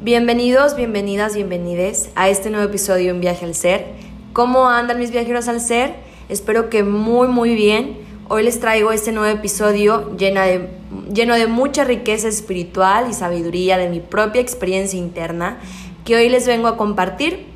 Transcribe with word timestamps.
Bienvenidos, 0.00 0.76
bienvenidas, 0.76 1.34
bienvenides 1.34 2.10
a 2.14 2.28
este 2.28 2.50
nuevo 2.50 2.64
episodio 2.68 3.10
en 3.10 3.20
Viaje 3.20 3.44
al 3.44 3.56
Ser. 3.56 3.84
¿Cómo 4.32 4.68
andan 4.68 5.00
mis 5.00 5.10
viajeros 5.10 5.48
al 5.48 5.60
ser? 5.60 5.96
Espero 6.28 6.70
que 6.70 6.84
muy, 6.84 7.26
muy 7.26 7.56
bien. 7.56 7.98
Hoy 8.28 8.44
les 8.44 8.60
traigo 8.60 8.92
este 8.92 9.10
nuevo 9.10 9.36
episodio 9.36 10.12
de, 10.16 10.68
lleno 11.12 11.34
de 11.34 11.48
mucha 11.48 11.82
riqueza 11.82 12.28
espiritual 12.28 13.10
y 13.10 13.12
sabiduría 13.12 13.76
de 13.76 13.88
mi 13.88 13.98
propia 13.98 14.40
experiencia 14.40 14.96
interna 14.96 15.58
que 16.04 16.14
hoy 16.14 16.28
les 16.28 16.46
vengo 16.46 16.68
a 16.68 16.76
compartir. 16.76 17.46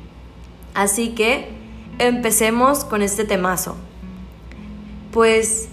Así 0.73 1.15
que 1.15 1.47
empecemos 1.97 2.83
con 2.83 3.01
este 3.01 3.23
temazo. 3.23 3.77
Pues 5.13 5.69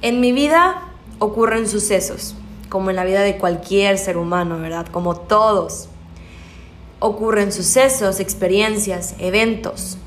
en 0.00 0.20
mi 0.20 0.32
vida 0.32 0.88
ocurren 1.18 1.68
sucesos 1.68 2.34
como 2.72 2.88
en 2.88 2.96
la 2.96 3.04
vida 3.04 3.20
de 3.20 3.36
cualquier 3.36 3.98
ser 3.98 4.16
humano, 4.16 4.58
¿verdad? 4.58 4.86
Como 4.86 5.14
todos. 5.14 5.90
Ocurren 7.00 7.52
sucesos, 7.52 8.18
experiencias, 8.18 9.14
eventos, 9.18 9.98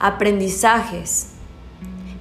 aprendizajes. 0.00 1.28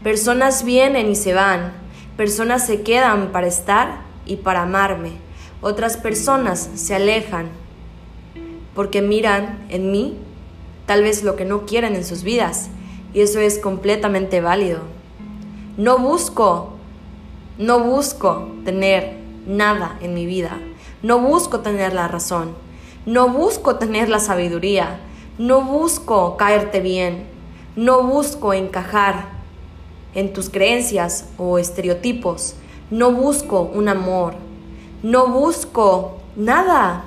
Personas 0.03 0.63
vienen 0.63 1.09
y 1.09 1.15
se 1.15 1.33
van. 1.33 1.73
Personas 2.15 2.67
se 2.67 2.83
quedan 2.83 3.31
para 3.31 3.47
estar 3.47 4.01
y 4.27 4.35
para 4.35 4.61
amarme. 4.61 5.13
Otras 5.61 5.97
personas 5.97 6.69
se 6.75 6.93
alejan 6.93 7.49
porque 8.75 9.01
miran 9.01 9.65
en 9.69 9.89
mí 9.89 10.15
tal 10.85 11.01
vez 11.01 11.23
lo 11.23 11.35
que 11.35 11.45
no 11.45 11.65
quieren 11.65 11.95
en 11.95 12.05
sus 12.05 12.21
vidas. 12.21 12.69
Y 13.15 13.21
eso 13.21 13.39
es 13.39 13.57
completamente 13.57 14.41
válido. 14.41 14.81
No 15.75 15.97
busco, 15.97 16.73
no 17.57 17.79
busco 17.79 18.51
tener 18.63 19.18
nada 19.47 19.97
en 20.01 20.13
mi 20.13 20.25
vida. 20.25 20.59
No 21.01 21.19
busco 21.19 21.61
tener 21.61 21.93
la 21.93 22.07
razón. 22.07 22.53
No 23.05 23.29
busco 23.29 23.77
tener 23.77 24.09
la 24.09 24.19
sabiduría. 24.19 24.99
No 25.37 25.61
busco 25.61 26.37
caerte 26.37 26.81
bien. 26.81 27.25
No 27.75 28.03
busco 28.03 28.53
encajar 28.53 29.29
en 30.13 30.33
tus 30.33 30.49
creencias 30.49 31.29
o 31.37 31.57
estereotipos. 31.57 32.55
No 32.91 33.11
busco 33.11 33.61
un 33.61 33.87
amor. 33.87 34.35
No 35.03 35.27
busco 35.27 36.17
nada. 36.35 37.05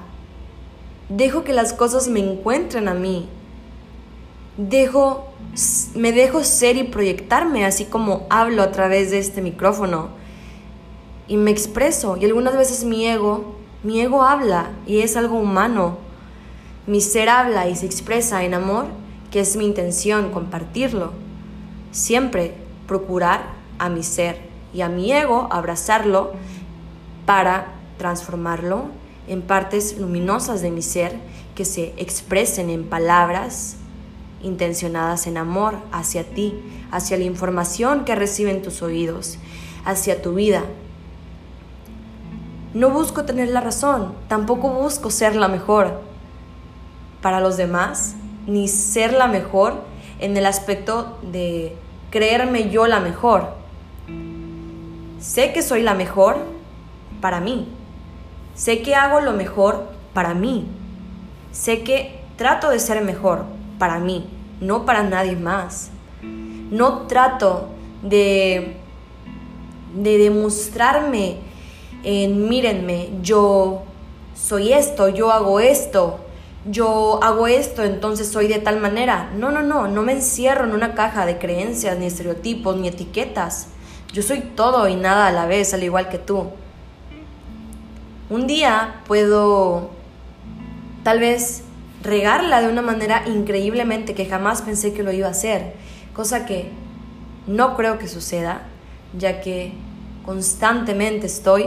Dejo 1.08 1.44
que 1.44 1.52
las 1.52 1.74
cosas 1.74 2.08
me 2.08 2.20
encuentren 2.20 2.88
a 2.88 2.94
mí. 2.94 3.28
Dejo, 4.56 5.26
me 5.94 6.12
dejo 6.12 6.44
ser 6.44 6.76
y 6.76 6.84
proyectarme 6.84 7.66
así 7.66 7.84
como 7.84 8.26
hablo 8.30 8.62
a 8.62 8.70
través 8.70 9.10
de 9.10 9.18
este 9.18 9.42
micrófono 9.42 10.21
y 11.28 11.36
me 11.36 11.50
expreso. 11.50 12.16
Y 12.16 12.24
algunas 12.24 12.56
veces 12.56 12.84
mi 12.84 13.06
ego, 13.06 13.56
mi 13.82 14.00
ego 14.00 14.22
habla 14.22 14.70
y 14.86 15.00
es 15.00 15.16
algo 15.16 15.38
humano. 15.38 15.98
Mi 16.86 17.00
ser 17.00 17.28
habla 17.28 17.68
y 17.68 17.76
se 17.76 17.86
expresa 17.86 18.44
en 18.44 18.54
amor, 18.54 18.86
que 19.30 19.40
es 19.40 19.56
mi 19.56 19.64
intención 19.64 20.30
compartirlo. 20.30 21.12
Siempre 21.90 22.54
procurar 22.86 23.44
a 23.78 23.88
mi 23.88 24.02
ser 24.02 24.40
y 24.74 24.80
a 24.80 24.88
mi 24.88 25.12
ego 25.12 25.48
abrazarlo 25.50 26.32
para 27.26 27.74
transformarlo 27.98 28.86
en 29.28 29.42
partes 29.42 29.98
luminosas 29.98 30.62
de 30.62 30.70
mi 30.70 30.82
ser 30.82 31.12
que 31.54 31.64
se 31.64 31.94
expresen 31.96 32.70
en 32.70 32.84
palabras 32.84 33.76
intencionadas 34.42 35.26
en 35.26 35.36
amor 35.36 35.78
hacia 35.92 36.24
ti, 36.24 36.54
hacia 36.90 37.16
la 37.16 37.24
información 37.24 38.04
que 38.04 38.14
reciben 38.14 38.62
tus 38.62 38.82
oídos, 38.82 39.38
hacia 39.84 40.20
tu 40.20 40.34
vida, 40.34 40.64
no 42.74 42.90
busco 42.90 43.24
tener 43.24 43.48
la 43.48 43.60
razón, 43.60 44.14
tampoco 44.28 44.70
busco 44.70 45.10
ser 45.10 45.36
la 45.36 45.48
mejor 45.48 46.00
para 47.20 47.40
los 47.40 47.56
demás, 47.56 48.14
ni 48.46 48.68
ser 48.68 49.12
la 49.12 49.28
mejor 49.28 49.82
en 50.18 50.36
el 50.36 50.46
aspecto 50.46 51.18
de 51.22 51.76
creerme 52.10 52.70
yo 52.70 52.86
la 52.86 53.00
mejor. 53.00 53.54
Sé 55.20 55.52
que 55.52 55.62
soy 55.62 55.82
la 55.82 55.94
mejor 55.94 56.36
para 57.20 57.40
mí. 57.40 57.68
Sé 58.54 58.82
que 58.82 58.94
hago 58.94 59.20
lo 59.20 59.32
mejor 59.32 59.88
para 60.12 60.34
mí. 60.34 60.66
Sé 61.52 61.82
que 61.82 62.20
trato 62.36 62.70
de 62.70 62.80
ser 62.80 63.02
mejor 63.04 63.44
para 63.78 63.98
mí, 63.98 64.28
no 64.60 64.84
para 64.84 65.02
nadie 65.02 65.36
más. 65.36 65.90
No 66.22 67.02
trato 67.02 67.68
de, 68.02 68.76
de 69.94 70.18
demostrarme 70.18 71.51
en 72.04 72.48
mírenme, 72.48 73.10
yo 73.22 73.82
soy 74.34 74.72
esto, 74.72 75.08
yo 75.08 75.30
hago 75.30 75.60
esto, 75.60 76.20
yo 76.70 77.22
hago 77.22 77.46
esto, 77.46 77.82
entonces 77.84 78.28
soy 78.28 78.48
de 78.48 78.58
tal 78.58 78.80
manera. 78.80 79.30
No, 79.36 79.50
no, 79.50 79.62
no, 79.62 79.88
no 79.88 80.02
me 80.02 80.12
encierro 80.12 80.64
en 80.64 80.72
una 80.72 80.94
caja 80.94 81.26
de 81.26 81.38
creencias, 81.38 81.98
ni 81.98 82.06
estereotipos, 82.06 82.76
ni 82.76 82.88
etiquetas. 82.88 83.68
Yo 84.12 84.22
soy 84.22 84.40
todo 84.40 84.88
y 84.88 84.94
nada 84.94 85.26
a 85.26 85.32
la 85.32 85.46
vez, 85.46 85.74
al 85.74 85.82
igual 85.82 86.08
que 86.08 86.18
tú. 86.18 86.46
Un 88.30 88.46
día 88.46 89.00
puedo 89.06 89.90
tal 91.02 91.18
vez 91.18 91.62
regarla 92.02 92.60
de 92.60 92.68
una 92.68 92.82
manera 92.82 93.24
increíblemente 93.26 94.14
que 94.14 94.26
jamás 94.26 94.62
pensé 94.62 94.92
que 94.92 95.02
lo 95.02 95.12
iba 95.12 95.28
a 95.28 95.32
hacer, 95.32 95.74
cosa 96.14 96.46
que 96.46 96.70
no 97.46 97.76
creo 97.76 97.98
que 97.98 98.08
suceda, 98.08 98.62
ya 99.16 99.40
que 99.40 99.72
constantemente 100.24 101.26
estoy 101.26 101.66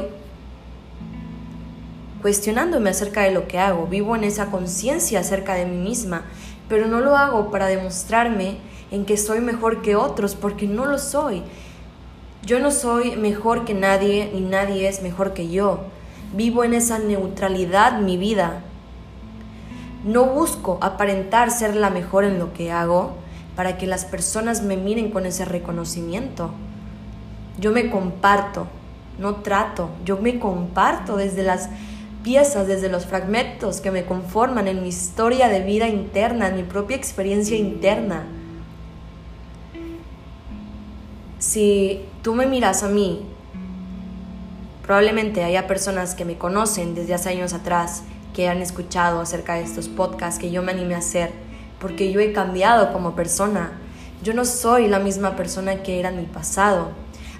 cuestionándome 2.25 2.89
acerca 2.89 3.21
de 3.21 3.29
lo 3.29 3.47
que 3.47 3.59
hago, 3.59 3.85
vivo 3.85 4.15
en 4.15 4.23
esa 4.23 4.47
conciencia 4.47 5.19
acerca 5.19 5.53
de 5.53 5.67
mí 5.67 5.77
misma, 5.77 6.23
pero 6.67 6.87
no 6.87 6.99
lo 6.99 7.15
hago 7.15 7.51
para 7.51 7.67
demostrarme 7.67 8.57
en 8.89 9.05
que 9.05 9.15
soy 9.15 9.41
mejor 9.41 9.83
que 9.83 9.95
otros, 9.95 10.33
porque 10.33 10.65
no 10.65 10.87
lo 10.87 10.97
soy. 10.97 11.43
Yo 12.41 12.59
no 12.59 12.71
soy 12.71 13.15
mejor 13.15 13.63
que 13.63 13.75
nadie, 13.75 14.31
ni 14.33 14.41
nadie 14.41 14.87
es 14.87 15.03
mejor 15.03 15.35
que 15.35 15.51
yo. 15.51 15.81
Vivo 16.33 16.63
en 16.63 16.73
esa 16.73 16.97
neutralidad 16.97 17.99
mi 17.99 18.17
vida. 18.17 18.63
No 20.03 20.25
busco 20.25 20.79
aparentar 20.81 21.51
ser 21.51 21.75
la 21.75 21.91
mejor 21.91 22.23
en 22.23 22.39
lo 22.39 22.53
que 22.53 22.71
hago 22.71 23.11
para 23.55 23.77
que 23.77 23.85
las 23.85 24.03
personas 24.03 24.63
me 24.63 24.77
miren 24.77 25.11
con 25.11 25.27
ese 25.27 25.45
reconocimiento. 25.45 26.49
Yo 27.59 27.71
me 27.71 27.91
comparto, 27.91 28.65
no 29.19 29.35
trato, 29.35 29.89
yo 30.03 30.17
me 30.17 30.39
comparto 30.39 31.17
desde 31.17 31.43
las 31.43 31.69
piezas, 32.25 32.65
desde 32.65 32.89
los 32.89 33.05
fragmentos 33.05 33.81
que 33.81 33.91
me 33.91 34.03
conforman 34.03 34.67
en 34.67 34.81
mi 34.81 34.89
historia 34.89 35.47
de 35.47 35.59
vida 35.59 35.87
interna, 35.87 36.47
en 36.47 36.55
mi 36.55 36.63
propia 36.63 36.97
experiencia 36.97 37.55
interna. 37.55 38.23
Si 41.37 42.03
tú 42.23 42.33
me 42.33 42.47
miras 42.47 42.81
a 42.81 42.89
mí, 42.89 43.27
probablemente 44.81 45.43
haya 45.43 45.67
personas 45.67 46.15
que 46.15 46.25
me 46.25 46.35
conocen 46.35 46.95
desde 46.95 47.13
hace 47.13 47.29
años 47.29 47.53
atrás, 47.53 48.01
que 48.33 48.49
han 48.49 48.63
escuchado 48.63 49.21
acerca 49.21 49.53
de 49.53 49.61
estos 49.61 49.87
podcasts 49.87 50.39
que 50.39 50.49
yo 50.49 50.63
me 50.63 50.71
animé 50.71 50.95
a 50.95 50.99
hacer, 50.99 51.29
porque 51.79 52.11
yo 52.11 52.19
he 52.21 52.33
cambiado 52.33 52.91
como 52.91 53.15
persona. 53.15 53.73
Yo 54.23 54.33
no 54.33 54.45
soy 54.45 54.87
la 54.87 54.97
misma 54.97 55.35
persona 55.35 55.83
que 55.83 55.99
era 55.99 56.09
en 56.09 56.17
mi 56.17 56.25
pasado. 56.25 56.89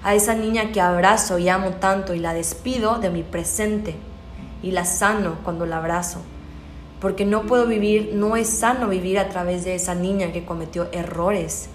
A 0.04 0.14
esa 0.14 0.34
niña 0.34 0.70
que 0.70 0.80
abrazo 0.80 1.38
y 1.40 1.48
amo 1.48 1.70
tanto 1.70 2.14
y 2.14 2.20
la 2.20 2.34
despido 2.34 3.00
de 3.00 3.10
mi 3.10 3.24
presente 3.24 3.96
y 4.66 4.72
la 4.72 4.84
sano 4.84 5.36
cuando 5.44 5.64
la 5.64 5.78
abrazo. 5.78 6.18
Porque 7.00 7.24
no 7.24 7.42
puedo 7.42 7.66
vivir, 7.68 8.10
no 8.14 8.34
es 8.34 8.48
sano 8.48 8.88
vivir 8.88 9.16
a 9.20 9.28
través 9.28 9.64
de 9.64 9.76
esa 9.76 9.94
niña 9.94 10.32
que 10.32 10.44
cometió 10.44 10.88
errores. 10.90 11.68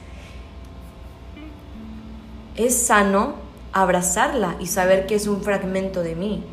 Es 2.57 2.85
sano 2.85 3.35
abrazarla 3.71 4.57
y 4.59 4.67
saber 4.67 5.05
que 5.07 5.15
es 5.15 5.27
un 5.27 5.41
fragmento 5.41 6.03
de 6.03 6.15
mí, 6.15 6.43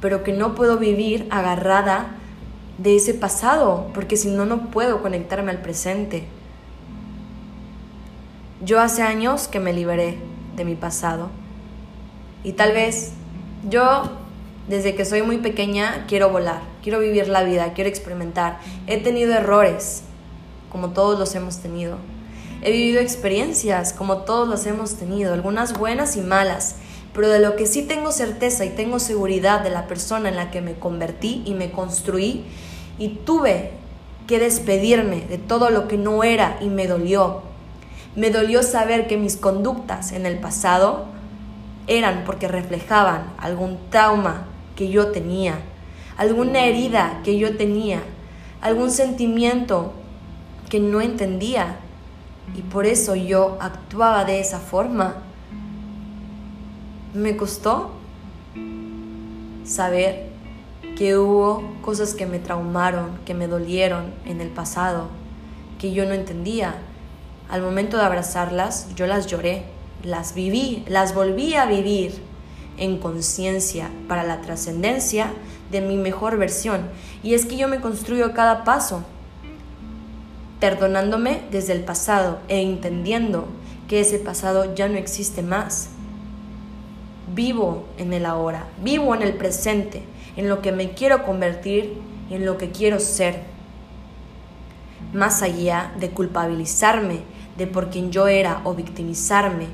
pero 0.00 0.22
que 0.22 0.32
no 0.32 0.54
puedo 0.54 0.78
vivir 0.78 1.26
agarrada 1.28 2.16
de 2.78 2.96
ese 2.96 3.12
pasado, 3.12 3.88
porque 3.92 4.16
si 4.16 4.30
no, 4.30 4.46
no 4.46 4.70
puedo 4.70 5.02
conectarme 5.02 5.50
al 5.50 5.60
presente. 5.60 6.24
Yo 8.64 8.80
hace 8.80 9.02
años 9.02 9.46
que 9.46 9.60
me 9.60 9.74
liberé 9.74 10.16
de 10.56 10.64
mi 10.64 10.74
pasado 10.74 11.28
y 12.44 12.52
tal 12.54 12.72
vez 12.72 13.12
yo 13.68 14.21
desde 14.68 14.94
que 14.94 15.04
soy 15.04 15.22
muy 15.22 15.38
pequeña 15.38 16.04
quiero 16.06 16.30
volar, 16.30 16.62
quiero 16.82 17.00
vivir 17.00 17.28
la 17.28 17.42
vida, 17.42 17.72
quiero 17.74 17.90
experimentar. 17.90 18.58
He 18.86 18.98
tenido 18.98 19.32
errores, 19.32 20.02
como 20.70 20.90
todos 20.90 21.18
los 21.18 21.34
hemos 21.34 21.58
tenido. 21.58 21.98
He 22.62 22.70
vivido 22.70 23.00
experiencias, 23.00 23.92
como 23.92 24.18
todos 24.18 24.48
los 24.48 24.64
hemos 24.66 24.94
tenido, 24.94 25.34
algunas 25.34 25.76
buenas 25.76 26.16
y 26.16 26.20
malas. 26.20 26.76
Pero 27.12 27.28
de 27.28 27.40
lo 27.40 27.56
que 27.56 27.66
sí 27.66 27.82
tengo 27.82 28.12
certeza 28.12 28.64
y 28.64 28.70
tengo 28.70 28.98
seguridad 28.98 29.62
de 29.62 29.70
la 29.70 29.86
persona 29.86 30.28
en 30.28 30.36
la 30.36 30.50
que 30.50 30.62
me 30.62 30.74
convertí 30.74 31.42
y 31.44 31.54
me 31.54 31.72
construí 31.72 32.44
y 32.98 33.08
tuve 33.08 33.72
que 34.26 34.38
despedirme 34.38 35.22
de 35.22 35.36
todo 35.36 35.70
lo 35.70 35.88
que 35.88 35.98
no 35.98 36.22
era 36.22 36.56
y 36.60 36.68
me 36.68 36.86
dolió. 36.86 37.42
Me 38.14 38.30
dolió 38.30 38.62
saber 38.62 39.08
que 39.08 39.16
mis 39.16 39.36
conductas 39.36 40.12
en 40.12 40.24
el 40.24 40.38
pasado 40.38 41.06
eran 41.86 42.22
porque 42.24 42.46
reflejaban 42.48 43.32
algún 43.38 43.78
trauma 43.90 44.46
que 44.76 44.88
yo 44.88 45.08
tenía, 45.08 45.58
alguna 46.16 46.64
herida 46.64 47.20
que 47.24 47.38
yo 47.38 47.56
tenía, 47.56 48.02
algún 48.60 48.90
sentimiento 48.90 49.92
que 50.68 50.80
no 50.80 51.00
entendía 51.00 51.76
y 52.56 52.62
por 52.62 52.86
eso 52.86 53.14
yo 53.14 53.56
actuaba 53.60 54.24
de 54.24 54.40
esa 54.40 54.58
forma. 54.58 55.16
Me 57.14 57.36
costó 57.36 57.92
saber 59.64 60.30
que 60.96 61.16
hubo 61.16 61.62
cosas 61.82 62.14
que 62.14 62.26
me 62.26 62.38
traumaron, 62.38 63.18
que 63.24 63.34
me 63.34 63.48
dolieron 63.48 64.12
en 64.24 64.40
el 64.40 64.48
pasado, 64.48 65.08
que 65.78 65.92
yo 65.92 66.04
no 66.04 66.12
entendía. 66.12 66.76
Al 67.48 67.62
momento 67.62 67.96
de 67.96 68.04
abrazarlas, 68.04 68.94
yo 68.94 69.06
las 69.06 69.26
lloré, 69.26 69.64
las 70.02 70.34
viví, 70.34 70.84
las 70.88 71.14
volví 71.14 71.54
a 71.54 71.66
vivir 71.66 72.31
en 72.78 72.98
conciencia 72.98 73.90
para 74.08 74.24
la 74.24 74.40
trascendencia 74.40 75.32
de 75.70 75.80
mi 75.80 75.96
mejor 75.96 76.38
versión. 76.38 76.82
Y 77.22 77.34
es 77.34 77.46
que 77.46 77.56
yo 77.56 77.68
me 77.68 77.80
construyo 77.80 78.32
cada 78.34 78.64
paso, 78.64 79.04
perdonándome 80.60 81.42
desde 81.50 81.72
el 81.72 81.82
pasado 81.82 82.38
e 82.48 82.60
entendiendo 82.60 83.46
que 83.88 84.00
ese 84.00 84.18
pasado 84.18 84.74
ya 84.74 84.88
no 84.88 84.96
existe 84.96 85.42
más. 85.42 85.88
Vivo 87.34 87.84
en 87.98 88.12
el 88.12 88.26
ahora, 88.26 88.66
vivo 88.82 89.14
en 89.14 89.22
el 89.22 89.34
presente, 89.34 90.02
en 90.36 90.48
lo 90.48 90.62
que 90.62 90.72
me 90.72 90.90
quiero 90.90 91.24
convertir 91.24 91.94
en 92.30 92.46
lo 92.46 92.58
que 92.58 92.70
quiero 92.70 92.98
ser. 92.98 93.40
Más 95.12 95.42
allá 95.42 95.92
de 95.98 96.10
culpabilizarme 96.10 97.20
de 97.58 97.66
por 97.66 97.90
quien 97.90 98.10
yo 98.10 98.28
era 98.28 98.62
o 98.64 98.74
victimizarme 98.74 99.66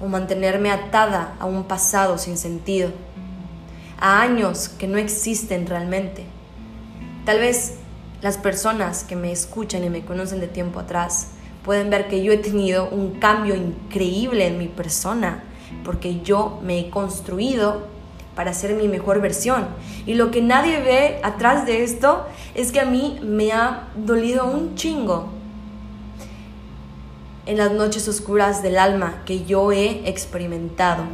o 0.00 0.06
mantenerme 0.06 0.70
atada 0.70 1.34
a 1.38 1.46
un 1.46 1.64
pasado 1.64 2.18
sin 2.18 2.36
sentido, 2.36 2.90
a 3.98 4.20
años 4.20 4.68
que 4.68 4.86
no 4.86 4.98
existen 4.98 5.66
realmente. 5.66 6.24
Tal 7.24 7.38
vez 7.38 7.74
las 8.22 8.38
personas 8.38 9.04
que 9.04 9.16
me 9.16 9.32
escuchan 9.32 9.84
y 9.84 9.90
me 9.90 10.04
conocen 10.04 10.40
de 10.40 10.48
tiempo 10.48 10.80
atrás 10.80 11.28
pueden 11.64 11.90
ver 11.90 12.08
que 12.08 12.22
yo 12.22 12.32
he 12.32 12.38
tenido 12.38 12.88
un 12.88 13.18
cambio 13.18 13.54
increíble 13.54 14.46
en 14.46 14.58
mi 14.58 14.68
persona, 14.68 15.42
porque 15.84 16.20
yo 16.20 16.60
me 16.62 16.78
he 16.78 16.90
construido 16.90 17.88
para 18.36 18.52
ser 18.52 18.74
mi 18.74 18.86
mejor 18.86 19.20
versión. 19.20 19.66
Y 20.06 20.14
lo 20.14 20.30
que 20.30 20.42
nadie 20.42 20.80
ve 20.80 21.20
atrás 21.22 21.66
de 21.66 21.82
esto 21.82 22.26
es 22.54 22.70
que 22.70 22.80
a 22.80 22.84
mí 22.84 23.18
me 23.22 23.52
ha 23.52 23.88
dolido 23.96 24.46
un 24.46 24.76
chingo 24.76 25.30
en 27.46 27.58
las 27.58 27.72
noches 27.72 28.08
oscuras 28.08 28.62
del 28.62 28.76
alma 28.76 29.22
que 29.24 29.44
yo 29.44 29.70
he 29.70 30.08
experimentado, 30.08 31.04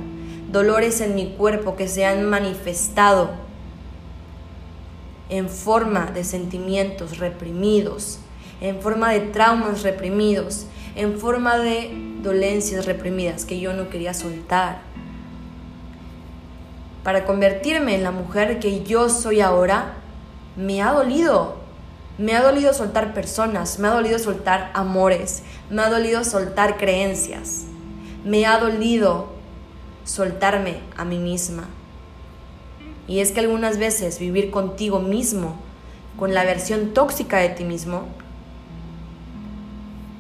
dolores 0.51 1.01
en 1.03 1.15
mi 1.15 1.35
cuerpo 1.35 1.77
que 1.77 1.89
se 1.89 2.07
han 2.07 2.29
manifestado 2.29 3.31
en 5.29 5.49
forma 5.49 6.07
de 6.07 6.25
sentimientos 6.25 7.19
reprimidos, 7.19 8.19
en 8.61 8.81
forma 8.81 9.13
de 9.13 9.21
traumas 9.21 9.83
reprimidos, 9.83 10.67
en 10.97 11.19
forma 11.19 11.59
de 11.59 11.91
dolencias 12.23 12.87
reprimidas 12.87 13.45
que 13.45 13.61
yo 13.61 13.73
no 13.75 13.91
quería 13.91 14.15
soltar. 14.15 14.81
Para 17.03 17.25
convertirme 17.25 17.95
en 17.95 18.05
la 18.05 18.11
mujer 18.11 18.59
que 18.59 18.85
yo 18.85 19.09
soy 19.09 19.41
ahora, 19.41 19.95
me 20.57 20.83
ha 20.83 20.93
dolido, 20.93 21.62
me 22.23 22.37
ha 22.37 22.43
dolido 22.43 22.73
soltar 22.73 23.15
personas, 23.15 23.81
me 23.81 23.89
ha 23.89 23.91
dolido 23.91 24.17
soltar 24.17 24.71
amores, 24.75 25.43
me 25.71 25.83
ha 25.83 25.91
dolido 25.91 26.23
soltar 26.23 26.77
creencias, 26.77 27.65
me 28.25 28.47
ha 28.47 28.59
dolido 28.59 29.27
soltarme 30.05 30.77
a 30.97 31.05
mí 31.05 31.19
misma. 31.19 31.65
Y 33.09 33.19
es 33.19 33.33
que 33.33 33.41
algunas 33.41 33.77
veces 33.77 34.21
vivir 34.21 34.53
contigo 34.53 35.01
mismo, 35.01 35.57
con 36.17 36.33
la 36.33 36.45
versión 36.45 36.95
tóxica 36.95 37.39
de 37.39 37.49
ti 37.49 37.65
mismo, 37.65 38.05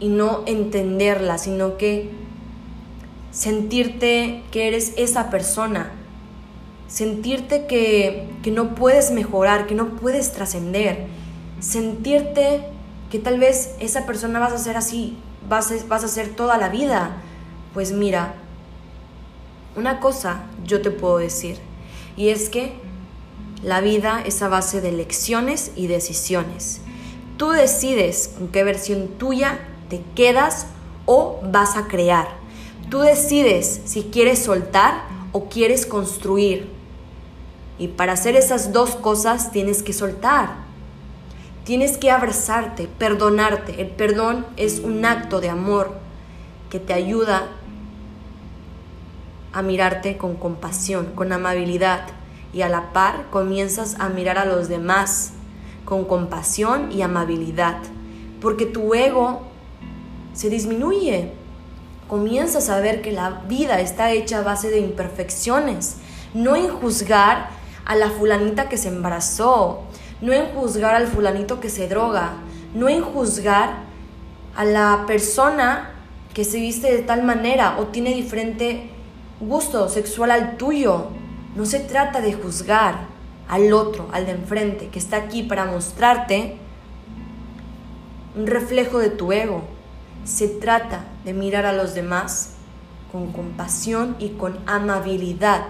y 0.00 0.08
no 0.08 0.42
entenderla, 0.46 1.38
sino 1.38 1.76
que 1.76 2.10
sentirte 3.30 4.42
que 4.50 4.66
eres 4.66 4.92
esa 4.96 5.30
persona, 5.30 5.92
sentirte 6.88 7.66
que, 7.66 8.28
que 8.42 8.50
no 8.50 8.74
puedes 8.74 9.12
mejorar, 9.12 9.68
que 9.68 9.76
no 9.76 9.90
puedes 9.90 10.32
trascender, 10.32 11.21
sentirte 11.62 12.64
que 13.10 13.18
tal 13.18 13.38
vez 13.38 13.74
esa 13.78 14.04
persona 14.04 14.38
vas 14.38 14.52
a 14.52 14.58
ser 14.58 14.76
así, 14.76 15.16
vas 15.48 15.70
a, 15.70 16.08
ser 16.08 16.30
toda 16.30 16.58
la 16.58 16.68
vida. 16.68 17.16
Pues 17.72 17.92
mira, 17.92 18.34
una 19.76 20.00
cosa 20.00 20.42
yo 20.66 20.82
te 20.82 20.90
puedo 20.90 21.18
decir, 21.18 21.58
y 22.16 22.28
es 22.28 22.50
que 22.50 22.74
la 23.62 23.80
vida 23.80 24.22
es 24.26 24.42
a 24.42 24.48
base 24.48 24.80
de 24.80 24.90
elecciones 24.90 25.70
y 25.76 25.86
decisiones. 25.86 26.80
Tú 27.38 27.50
decides 27.50 28.34
con 28.36 28.48
qué 28.48 28.64
versión 28.64 29.08
tuya 29.18 29.58
te 29.88 30.02
quedas 30.14 30.66
o 31.06 31.40
vas 31.44 31.76
a 31.76 31.86
crear. 31.86 32.28
Tú 32.90 33.00
decides 33.00 33.80
si 33.84 34.04
quieres 34.04 34.40
soltar 34.40 35.04
o 35.32 35.48
quieres 35.48 35.86
construir. 35.86 36.68
Y 37.78 37.88
para 37.88 38.12
hacer 38.12 38.36
esas 38.36 38.72
dos 38.72 38.96
cosas 38.96 39.50
tienes 39.52 39.82
que 39.82 39.92
soltar. 39.92 40.61
Tienes 41.64 41.96
que 41.96 42.10
abrazarte, 42.10 42.88
perdonarte. 42.98 43.80
El 43.80 43.88
perdón 43.88 44.44
es 44.56 44.80
un 44.80 45.04
acto 45.04 45.40
de 45.40 45.48
amor 45.48 45.92
que 46.70 46.80
te 46.80 46.92
ayuda 46.92 47.48
a 49.52 49.62
mirarte 49.62 50.16
con 50.16 50.34
compasión, 50.34 51.12
con 51.14 51.32
amabilidad 51.32 52.08
y 52.52 52.62
a 52.62 52.68
la 52.68 52.92
par 52.92 53.26
comienzas 53.30 53.96
a 54.00 54.08
mirar 54.08 54.38
a 54.38 54.44
los 54.44 54.68
demás 54.68 55.34
con 55.84 56.04
compasión 56.04 56.90
y 56.90 57.02
amabilidad, 57.02 57.78
porque 58.40 58.66
tu 58.66 58.94
ego 58.94 59.42
se 60.32 60.48
disminuye. 60.50 61.32
Comienzas 62.08 62.70
a 62.70 62.80
ver 62.80 63.02
que 63.02 63.12
la 63.12 63.42
vida 63.48 63.80
está 63.80 64.10
hecha 64.10 64.38
a 64.38 64.42
base 64.42 64.68
de 64.70 64.80
imperfecciones, 64.80 65.98
no 66.34 66.56
en 66.56 66.68
juzgar 66.68 67.50
a 67.84 67.94
la 67.94 68.10
fulanita 68.10 68.68
que 68.68 68.76
se 68.76 68.88
embarazó, 68.88 69.82
no 70.22 70.32
en 70.32 70.46
juzgar 70.54 70.94
al 70.94 71.08
fulanito 71.08 71.60
que 71.60 71.68
se 71.68 71.88
droga, 71.88 72.34
no 72.74 72.88
en 72.88 73.02
juzgar 73.02 73.82
a 74.56 74.64
la 74.64 75.04
persona 75.06 75.90
que 76.32 76.44
se 76.44 76.58
viste 76.58 76.90
de 76.90 77.02
tal 77.02 77.24
manera 77.24 77.76
o 77.78 77.88
tiene 77.88 78.14
diferente 78.14 78.88
gusto 79.40 79.88
sexual 79.88 80.30
al 80.30 80.56
tuyo. 80.56 81.08
No 81.56 81.66
se 81.66 81.80
trata 81.80 82.20
de 82.20 82.32
juzgar 82.32 83.06
al 83.48 83.72
otro, 83.72 84.08
al 84.12 84.24
de 84.26 84.32
enfrente, 84.32 84.88
que 84.88 84.98
está 84.98 85.16
aquí 85.16 85.42
para 85.42 85.66
mostrarte 85.66 86.56
un 88.36 88.46
reflejo 88.46 88.98
de 88.98 89.10
tu 89.10 89.32
ego. 89.32 89.64
Se 90.24 90.46
trata 90.46 91.04
de 91.24 91.34
mirar 91.34 91.66
a 91.66 91.72
los 91.72 91.94
demás 91.94 92.54
con 93.10 93.32
compasión 93.32 94.16
y 94.20 94.30
con 94.30 94.58
amabilidad. 94.66 95.64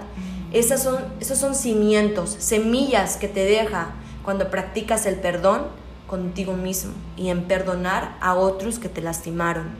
Esas 0.53 0.83
son, 0.83 0.99
esos 1.19 1.39
son 1.39 1.55
cimientos, 1.55 2.37
semillas 2.39 3.17
que 3.17 3.27
te 3.27 3.45
deja 3.45 3.95
cuando 4.23 4.51
practicas 4.51 5.07
el 5.07 5.17
perdón 5.17 5.63
contigo 6.07 6.55
mismo 6.55 6.93
y 7.17 7.29
en 7.29 7.45
perdonar 7.45 8.17
a 8.21 8.35
otros 8.35 8.79
que 8.79 8.89
te 8.89 9.01
lastimaron. 9.01 9.71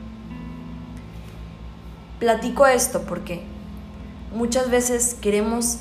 Platico 2.19 2.65
esto 2.65 3.01
porque 3.01 3.43
muchas 4.33 4.69
veces 4.69 5.15
queremos 5.21 5.79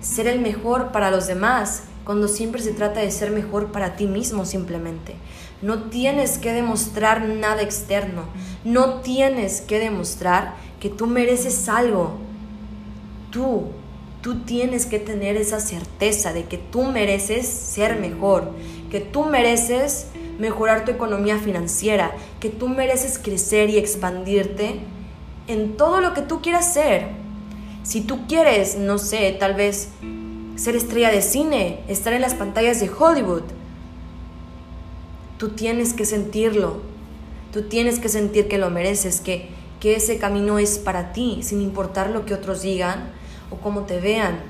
ser 0.00 0.26
el 0.26 0.40
mejor 0.40 0.92
para 0.92 1.10
los 1.10 1.26
demás 1.26 1.84
cuando 2.04 2.28
siempre 2.28 2.62
se 2.62 2.72
trata 2.72 3.00
de 3.00 3.10
ser 3.10 3.30
mejor 3.30 3.72
para 3.72 3.96
ti 3.96 4.06
mismo 4.06 4.44
simplemente. 4.44 5.16
No 5.62 5.84
tienes 5.90 6.38
que 6.38 6.52
demostrar 6.52 7.22
nada 7.22 7.62
externo, 7.62 8.24
no 8.64 9.00
tienes 9.00 9.60
que 9.60 9.78
demostrar 9.78 10.54
que 10.80 10.88
tú 10.88 11.06
mereces 11.06 11.68
algo. 11.68 12.16
Tú 13.30 13.70
tú 14.22 14.40
tienes 14.40 14.86
que 14.86 14.98
tener 14.98 15.36
esa 15.36 15.60
certeza 15.60 16.32
de 16.32 16.44
que 16.44 16.58
tú 16.58 16.84
mereces 16.84 17.46
ser 17.46 17.98
mejor, 17.98 18.50
que 18.90 19.00
tú 19.00 19.24
mereces 19.24 20.06
mejorar 20.38 20.84
tu 20.84 20.90
economía 20.90 21.38
financiera, 21.38 22.12
que 22.38 22.48
tú 22.50 22.68
mereces 22.68 23.18
crecer 23.18 23.70
y 23.70 23.78
expandirte 23.78 24.80
en 25.46 25.76
todo 25.76 26.00
lo 26.00 26.14
que 26.14 26.22
tú 26.22 26.40
quieras 26.42 26.72
ser. 26.72 27.08
Si 27.82 28.02
tú 28.02 28.26
quieres, 28.26 28.76
no 28.76 28.98
sé, 28.98 29.36
tal 29.38 29.54
vez 29.54 29.88
ser 30.56 30.76
estrella 30.76 31.10
de 31.10 31.22
cine, 31.22 31.80
estar 31.88 32.12
en 32.12 32.20
las 32.20 32.34
pantallas 32.34 32.80
de 32.80 32.90
Hollywood, 32.90 33.44
tú 35.38 35.50
tienes 35.50 35.94
que 35.94 36.04
sentirlo, 36.04 36.82
tú 37.52 37.62
tienes 37.62 37.98
que 37.98 38.10
sentir 38.10 38.48
que 38.48 38.58
lo 38.58 38.68
mereces, 38.68 39.22
que, 39.22 39.48
que 39.80 39.96
ese 39.96 40.18
camino 40.18 40.58
es 40.58 40.78
para 40.78 41.14
ti, 41.14 41.40
sin 41.42 41.62
importar 41.62 42.10
lo 42.10 42.26
que 42.26 42.34
otros 42.34 42.60
digan, 42.60 43.10
o 43.50 43.56
cómo 43.56 43.82
te 43.82 44.00
vean. 44.00 44.40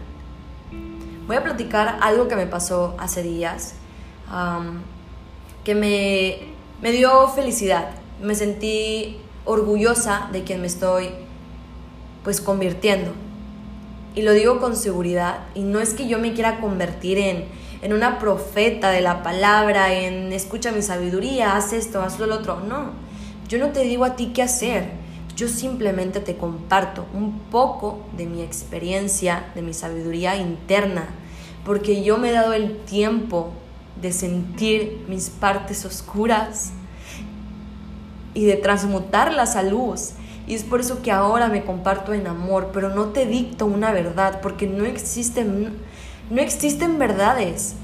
Voy 1.26 1.36
a 1.36 1.44
platicar 1.44 1.98
algo 2.00 2.28
que 2.28 2.36
me 2.36 2.46
pasó 2.46 2.96
hace 2.98 3.22
días, 3.22 3.74
que 5.64 5.74
me, 5.74 6.38
me 6.82 6.92
dio 6.92 7.28
felicidad. 7.28 7.90
Me 8.20 8.34
sentí 8.34 9.18
orgullosa 9.44 10.28
de 10.32 10.44
quien 10.44 10.60
me 10.60 10.66
estoy 10.66 11.10
pues 12.24 12.40
convirtiendo. 12.40 13.12
Y 14.14 14.22
lo 14.22 14.32
digo 14.32 14.60
con 14.60 14.76
seguridad. 14.76 15.40
Y 15.54 15.62
no 15.62 15.80
es 15.80 15.94
que 15.94 16.08
yo 16.08 16.18
me 16.18 16.32
quiera 16.32 16.60
convertir 16.60 17.18
en, 17.18 17.44
en 17.82 17.92
una 17.92 18.18
profeta 18.18 18.90
de 18.90 19.00
la 19.00 19.22
palabra, 19.22 19.94
en 19.94 20.32
escucha 20.32 20.72
mi 20.72 20.82
sabiduría, 20.82 21.56
haz 21.56 21.72
esto, 21.72 22.02
haz 22.02 22.18
lo 22.18 22.34
otro. 22.34 22.60
No, 22.60 22.90
yo 23.48 23.58
no 23.58 23.68
te 23.68 23.80
digo 23.82 24.04
a 24.04 24.16
ti 24.16 24.32
qué 24.34 24.42
hacer. 24.42 24.99
Yo 25.40 25.48
simplemente 25.48 26.20
te 26.20 26.36
comparto 26.36 27.06
un 27.14 27.38
poco 27.50 28.04
de 28.14 28.26
mi 28.26 28.42
experiencia, 28.42 29.46
de 29.54 29.62
mi 29.62 29.72
sabiduría 29.72 30.36
interna, 30.36 31.06
porque 31.64 32.04
yo 32.04 32.18
me 32.18 32.28
he 32.28 32.32
dado 32.32 32.52
el 32.52 32.76
tiempo 32.84 33.50
de 34.02 34.12
sentir 34.12 35.02
mis 35.08 35.30
partes 35.30 35.86
oscuras 35.86 36.72
y 38.34 38.44
de 38.44 38.56
transmutarlas 38.56 39.56
a 39.56 39.62
luz. 39.62 40.10
Y 40.46 40.52
es 40.52 40.62
por 40.62 40.80
eso 40.80 41.00
que 41.00 41.10
ahora 41.10 41.48
me 41.48 41.64
comparto 41.64 42.12
en 42.12 42.26
amor, 42.26 42.68
pero 42.74 42.90
no 42.90 43.06
te 43.06 43.24
dicto 43.24 43.64
una 43.64 43.92
verdad, 43.92 44.42
porque 44.42 44.66
no 44.66 44.84
existen, 44.84 45.72
no 46.28 46.42
existen 46.42 46.98
verdades. 46.98 47.76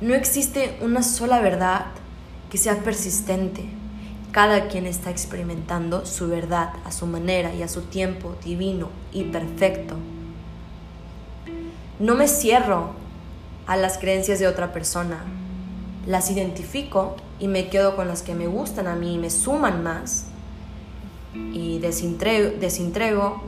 No 0.00 0.14
existe 0.14 0.78
una 0.80 1.02
sola 1.02 1.42
verdad 1.42 1.88
que 2.50 2.56
sea 2.56 2.78
persistente. 2.78 3.75
Cada 4.36 4.68
quien 4.68 4.84
está 4.84 5.08
experimentando 5.08 6.04
su 6.04 6.28
verdad 6.28 6.74
a 6.84 6.92
su 6.92 7.06
manera 7.06 7.54
y 7.54 7.62
a 7.62 7.68
su 7.68 7.80
tiempo 7.80 8.36
divino 8.44 8.90
y 9.10 9.24
perfecto. 9.24 9.96
No 11.98 12.16
me 12.16 12.28
cierro 12.28 12.90
a 13.66 13.78
las 13.78 13.96
creencias 13.96 14.38
de 14.38 14.46
otra 14.46 14.74
persona. 14.74 15.24
Las 16.06 16.30
identifico 16.30 17.16
y 17.38 17.48
me 17.48 17.70
quedo 17.70 17.96
con 17.96 18.08
las 18.08 18.20
que 18.20 18.34
me 18.34 18.46
gustan 18.46 18.88
a 18.88 18.94
mí 18.94 19.14
y 19.14 19.18
me 19.18 19.30
suman 19.30 19.82
más. 19.82 20.26
Y 21.32 21.78
desintrego, 21.78 22.58
desintrego 22.60 23.42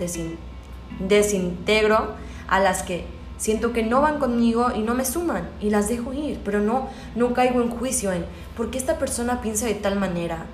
desintegro 1.07 2.15
a 2.47 2.61
las 2.61 2.83
que 2.83 3.05
siento 3.37 3.75
que 3.75 3.83
no 3.83 4.01
van 4.01 4.19
conmigo 4.19 4.69
y 4.75 4.79
no 4.79 4.95
me 4.95 5.05
suman 5.05 5.51
y 5.61 5.69
las 5.69 5.91
dejo 5.91 6.15
ir, 6.15 6.41
pero 6.43 6.61
no, 6.61 6.89
no 7.15 7.35
caigo 7.35 7.61
en 7.61 7.69
juicio 7.69 8.11
en 8.11 8.25
por 8.57 8.71
qué 8.71 8.79
esta 8.79 8.99
persona 8.99 9.43
piensa 9.43 9.67
de 9.67 9.75
tal 9.75 9.99
manera, 9.99 10.47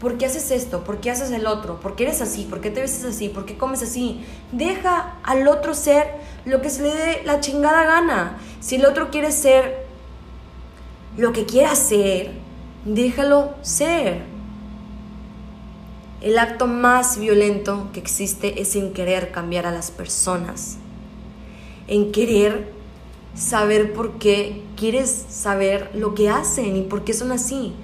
por 0.00 0.16
qué 0.16 0.26
haces 0.26 0.50
esto, 0.50 0.82
por 0.82 0.98
qué 0.98 1.10
haces 1.10 1.30
el 1.30 1.46
otro, 1.46 1.78
por 1.78 1.94
qué 1.94 2.04
eres 2.04 2.22
así, 2.22 2.44
por 2.44 2.62
qué 2.62 2.70
te 2.70 2.80
ves 2.80 3.04
así, 3.04 3.28
por 3.28 3.44
qué 3.44 3.58
comes 3.58 3.82
así. 3.82 4.24
Deja 4.50 5.16
al 5.22 5.46
otro 5.46 5.74
ser 5.74 6.14
lo 6.46 6.62
que 6.62 6.70
se 6.70 6.82
le 6.82 6.94
dé 6.94 7.22
la 7.24 7.40
chingada 7.40 7.84
gana. 7.84 8.38
Si 8.60 8.76
el 8.76 8.86
otro 8.86 9.10
quiere 9.10 9.30
ser 9.30 9.86
lo 11.18 11.32
que 11.32 11.44
quiera 11.44 11.74
ser, 11.74 12.32
déjalo 12.86 13.50
ser. 13.60 14.22
El 16.22 16.38
acto 16.38 16.66
más 16.66 17.18
violento 17.18 17.88
que 17.92 18.00
existe 18.00 18.60
es 18.60 18.76
en 18.76 18.94
querer 18.94 19.32
cambiar 19.32 19.66
a 19.66 19.70
las 19.70 19.90
personas, 19.90 20.78
en 21.88 22.10
querer 22.10 22.72
saber 23.34 23.92
por 23.92 24.18
qué, 24.18 24.62
quieres 24.76 25.26
saber 25.28 25.90
lo 25.94 26.14
que 26.14 26.30
hacen 26.30 26.76
y 26.76 26.82
por 26.82 27.04
qué 27.04 27.12
son 27.12 27.32
así. 27.32 27.74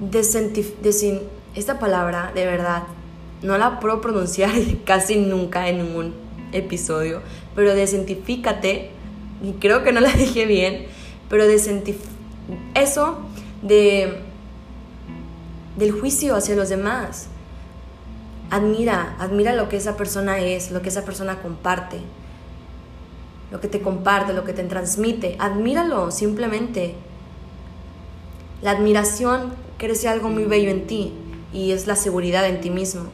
Desin, 0.00 1.20
esta 1.54 1.78
palabra, 1.78 2.32
de 2.34 2.46
verdad, 2.46 2.84
no 3.42 3.58
la 3.58 3.80
puedo 3.80 4.00
pronunciar 4.00 4.50
casi 4.84 5.16
nunca 5.16 5.68
en 5.68 5.78
ningún 5.78 6.14
episodio, 6.52 7.22
pero 7.54 7.74
desentifícate, 7.74 8.90
y 9.42 9.52
creo 9.52 9.82
que 9.82 9.92
no 9.92 10.00
la 10.00 10.12
dije 10.12 10.46
bien, 10.46 10.86
pero 11.28 11.44
eso 12.74 13.18
de 13.62 14.28
del 15.78 15.92
juicio 15.92 16.34
hacia 16.34 16.56
los 16.56 16.68
demás. 16.68 17.28
Admira, 18.50 19.16
admira 19.18 19.54
lo 19.54 19.68
que 19.68 19.76
esa 19.76 19.96
persona 19.96 20.40
es, 20.40 20.70
lo 20.70 20.82
que 20.82 20.88
esa 20.88 21.04
persona 21.04 21.40
comparte, 21.40 22.00
lo 23.50 23.60
que 23.60 23.68
te 23.68 23.80
comparte, 23.80 24.32
lo 24.32 24.44
que 24.44 24.52
te 24.52 24.64
transmite. 24.64 25.36
Admíralo 25.38 26.10
simplemente. 26.10 26.94
La 28.60 28.72
admiración 28.72 29.52
crece 29.78 30.08
algo 30.08 30.28
muy 30.28 30.44
bello 30.44 30.70
en 30.70 30.86
ti 30.86 31.12
y 31.52 31.70
es 31.70 31.86
la 31.86 31.96
seguridad 31.96 32.46
en 32.46 32.60
ti 32.60 32.68
mismo, 32.68 33.04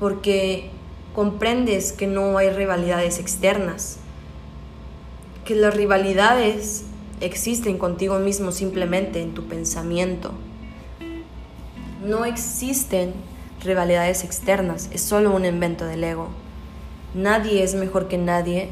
porque 0.00 0.70
comprendes 1.14 1.92
que 1.92 2.06
no 2.06 2.38
hay 2.38 2.50
rivalidades 2.50 3.18
externas, 3.18 3.98
que 5.44 5.54
las 5.54 5.74
rivalidades 5.74 6.84
existen 7.20 7.78
contigo 7.78 8.18
mismo 8.18 8.52
simplemente 8.52 9.20
en 9.20 9.34
tu 9.34 9.44
pensamiento. 9.44 10.32
No 12.04 12.24
existen 12.24 13.12
rivalidades 13.62 14.24
externas, 14.24 14.88
es 14.92 15.02
solo 15.02 15.34
un 15.34 15.44
invento 15.44 15.84
del 15.84 16.04
ego. 16.04 16.28
Nadie 17.14 17.62
es 17.62 17.74
mejor 17.74 18.08
que 18.08 18.18
nadie, 18.18 18.70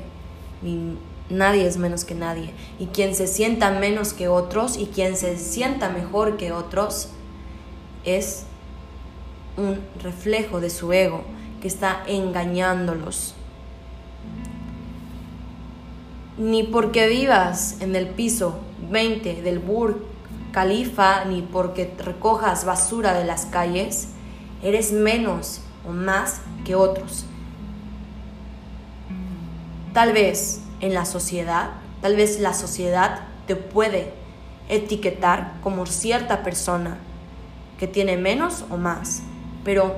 ni 0.62 0.96
nadie 1.28 1.66
es 1.66 1.76
menos 1.76 2.04
que 2.04 2.14
nadie. 2.14 2.50
Y 2.78 2.86
quien 2.86 3.14
se 3.14 3.26
sienta 3.26 3.70
menos 3.70 4.12
que 4.12 4.28
otros 4.28 4.76
y 4.76 4.86
quien 4.86 5.16
se 5.16 5.36
sienta 5.38 5.88
mejor 5.88 6.36
que 6.36 6.52
otros 6.52 7.08
es 8.06 8.44
un 9.58 9.80
reflejo 10.02 10.60
de 10.60 10.70
su 10.70 10.92
ego 10.92 11.24
que 11.60 11.68
está 11.68 12.02
engañándolos. 12.06 13.34
Ni 16.38 16.62
porque 16.62 17.08
vivas 17.08 17.76
en 17.80 17.96
el 17.96 18.08
piso 18.08 18.58
20 18.90 19.42
del 19.42 19.58
Burj 19.58 19.96
califa 20.52 21.24
ni 21.24 21.42
porque 21.42 21.92
recojas 21.98 22.64
basura 22.64 23.12
de 23.12 23.24
las 23.24 23.46
calles, 23.46 24.08
eres 24.62 24.92
menos 24.92 25.60
o 25.86 25.92
más 25.92 26.40
que 26.64 26.74
otros. 26.74 27.26
Tal 29.92 30.12
vez 30.12 30.60
en 30.80 30.94
la 30.94 31.04
sociedad, 31.04 31.70
tal 32.02 32.16
vez 32.16 32.38
la 32.38 32.54
sociedad 32.54 33.20
te 33.46 33.56
puede 33.56 34.12
etiquetar 34.68 35.54
como 35.62 35.86
cierta 35.86 36.42
persona 36.42 36.98
que 37.78 37.86
tiene 37.86 38.16
menos 38.16 38.64
o 38.70 38.76
más, 38.76 39.22
pero 39.64 39.96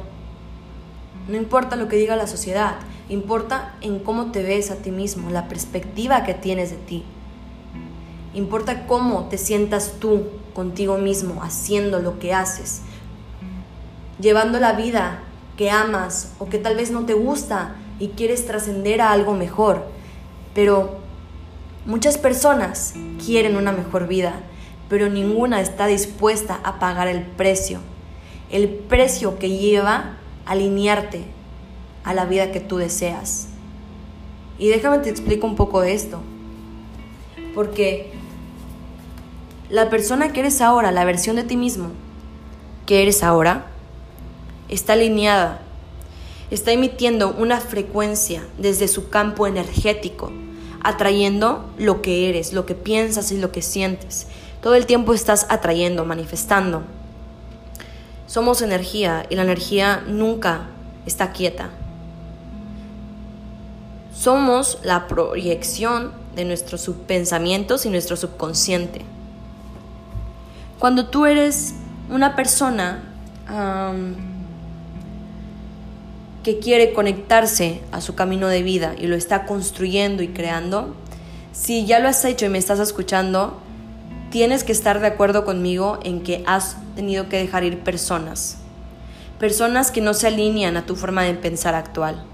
no 1.29 1.37
importa 1.37 1.77
lo 1.77 1.89
que 1.89 1.97
diga 1.97 2.17
la 2.17 2.27
sociedad, 2.27 2.77
importa 3.09 3.75
en 3.81 3.99
cómo 4.01 4.33
te 4.33 4.43
ves 4.43 4.71
a 4.71 4.77
ti 4.77 4.91
mismo, 4.91 5.31
la 5.31 5.49
perspectiva 5.49 6.25
que 6.25 6.35
tienes 6.35 6.71
de 6.71 6.77
ti. 6.77 7.05
Importa 8.35 8.87
cómo 8.87 9.25
te 9.29 9.39
sientas 9.39 9.95
tú 10.01 10.27
contigo 10.55 10.99
mismo 10.99 11.43
haciendo 11.43 12.01
lo 12.01 12.19
que 12.19 12.35
haces, 12.35 12.83
llevando 14.21 14.59
la 14.59 14.73
vida 14.73 15.21
que 15.57 15.71
amas 15.71 16.33
o 16.39 16.49
que 16.49 16.59
tal 16.59 16.77
vez 16.77 16.91
no 16.91 17.05
te 17.05 17.15
gusta 17.15 17.77
y 17.99 18.09
quieres 18.09 18.47
trascender 18.47 19.01
a 19.01 19.13
algo 19.13 19.35
mejor. 19.35 19.87
Pero 20.55 20.99
muchas 21.85 22.17
personas 22.17 22.95
quieren 23.25 23.57
una 23.57 23.73
mejor 23.73 24.09
vida, 24.09 24.41
pero 24.89 25.09
ninguna 25.09 25.61
está 25.61 25.87
dispuesta 25.87 26.61
a 26.65 26.79
pagar 26.79 27.09
el 27.09 27.23
precio. 27.23 27.81
El 28.51 28.69
precio 28.69 29.39
que 29.39 29.51
lleva 29.51 30.17
alinearte 30.47 31.25
a 32.05 32.15
la 32.15 32.25
vida 32.25 32.51
que 32.51 32.61
tú 32.61 32.79
deseas. 32.79 33.49
Y 34.59 34.69
déjame 34.69 34.99
te 34.99 35.11
explico 35.11 35.47
un 35.47 35.57
poco 35.57 35.83
de 35.83 35.93
esto. 35.93 36.21
Porque 37.55 38.11
la 39.69 39.91
persona 39.91 40.33
que 40.33 40.41
eres 40.41 40.61
ahora, 40.61 40.91
la 40.91 41.05
versión 41.05 41.37
de 41.37 41.45
ti 41.45 41.57
mismo 41.57 41.91
que 42.87 43.03
eres 43.03 43.23
ahora, 43.23 43.67
está 44.71 44.95
alineada, 44.95 45.61
está 46.51 46.73
emitiendo 46.73 47.35
una 47.35 47.61
frecuencia 47.61 48.47
desde 48.57 48.89
su 48.89 49.11
campo 49.11 49.47
energético, 49.47 50.33
atrayendo 50.83 51.71
lo 51.77 52.01
que 52.01 52.31
eres, 52.31 52.55
lo 52.55 52.65
que 52.65 52.75
piensas 52.75 53.31
y 53.31 53.37
lo 53.37 53.53
que 53.53 53.61
sientes. 53.61 54.27
Todo 54.63 54.75
el 54.75 54.87
tiempo 54.87 55.15
estás 55.15 55.47
atrayendo, 55.49 56.05
manifestando. 56.05 56.83
Somos 58.27 58.61
energía 58.61 59.25
y 59.31 59.37
la 59.37 59.43
energía 59.43 60.03
nunca 60.07 60.69
está 61.07 61.33
quieta. 61.33 61.71
Somos 64.13 64.79
la 64.83 65.07
proyección 65.07 66.13
de 66.35 66.45
nuestros 66.45 66.81
subpensamientos 66.81 67.87
y 67.87 67.91
nuestro 67.91 68.17
subconsciente. 68.17 69.03
Cuando 70.79 71.07
tú 71.07 71.27
eres 71.27 71.75
una 72.11 72.37
persona 72.37 73.05
que 76.43 76.59
quiere 76.59 76.93
conectarse 76.93 77.81
a 77.93 78.01
su 78.01 78.15
camino 78.15 78.49
de 78.49 78.63
vida 78.63 78.95
y 78.99 79.07
lo 79.07 79.17
está 79.17 79.47
construyendo 79.47 80.23
y 80.23 80.29
creando, 80.29 80.95
si 81.53 81.87
ya 81.87 81.99
lo 81.99 82.09
has 82.09 82.25
hecho 82.25 82.47
y 82.47 82.49
me 82.49 82.59
estás 82.59 82.79
escuchando, 82.79 83.61
tienes 84.31 84.65
que 84.65 84.73
estar 84.73 85.01
de 85.01 85.07
acuerdo 85.07 85.45
conmigo 85.45 85.99
en 86.03 86.23
que 86.23 86.43
has 86.47 86.77
tenido 86.95 87.29
que 87.29 87.39
dejar 87.39 87.65
ir 87.65 87.81
personas. 87.81 88.59
Personas 89.39 89.91
que 89.91 90.01
no 90.01 90.15
se 90.15 90.27
alinean 90.27 90.77
a 90.77 90.87
tu 90.87 90.97
forma 90.97 91.23
de 91.23 91.35
pensar 91.35 91.75
actual. 91.75 92.25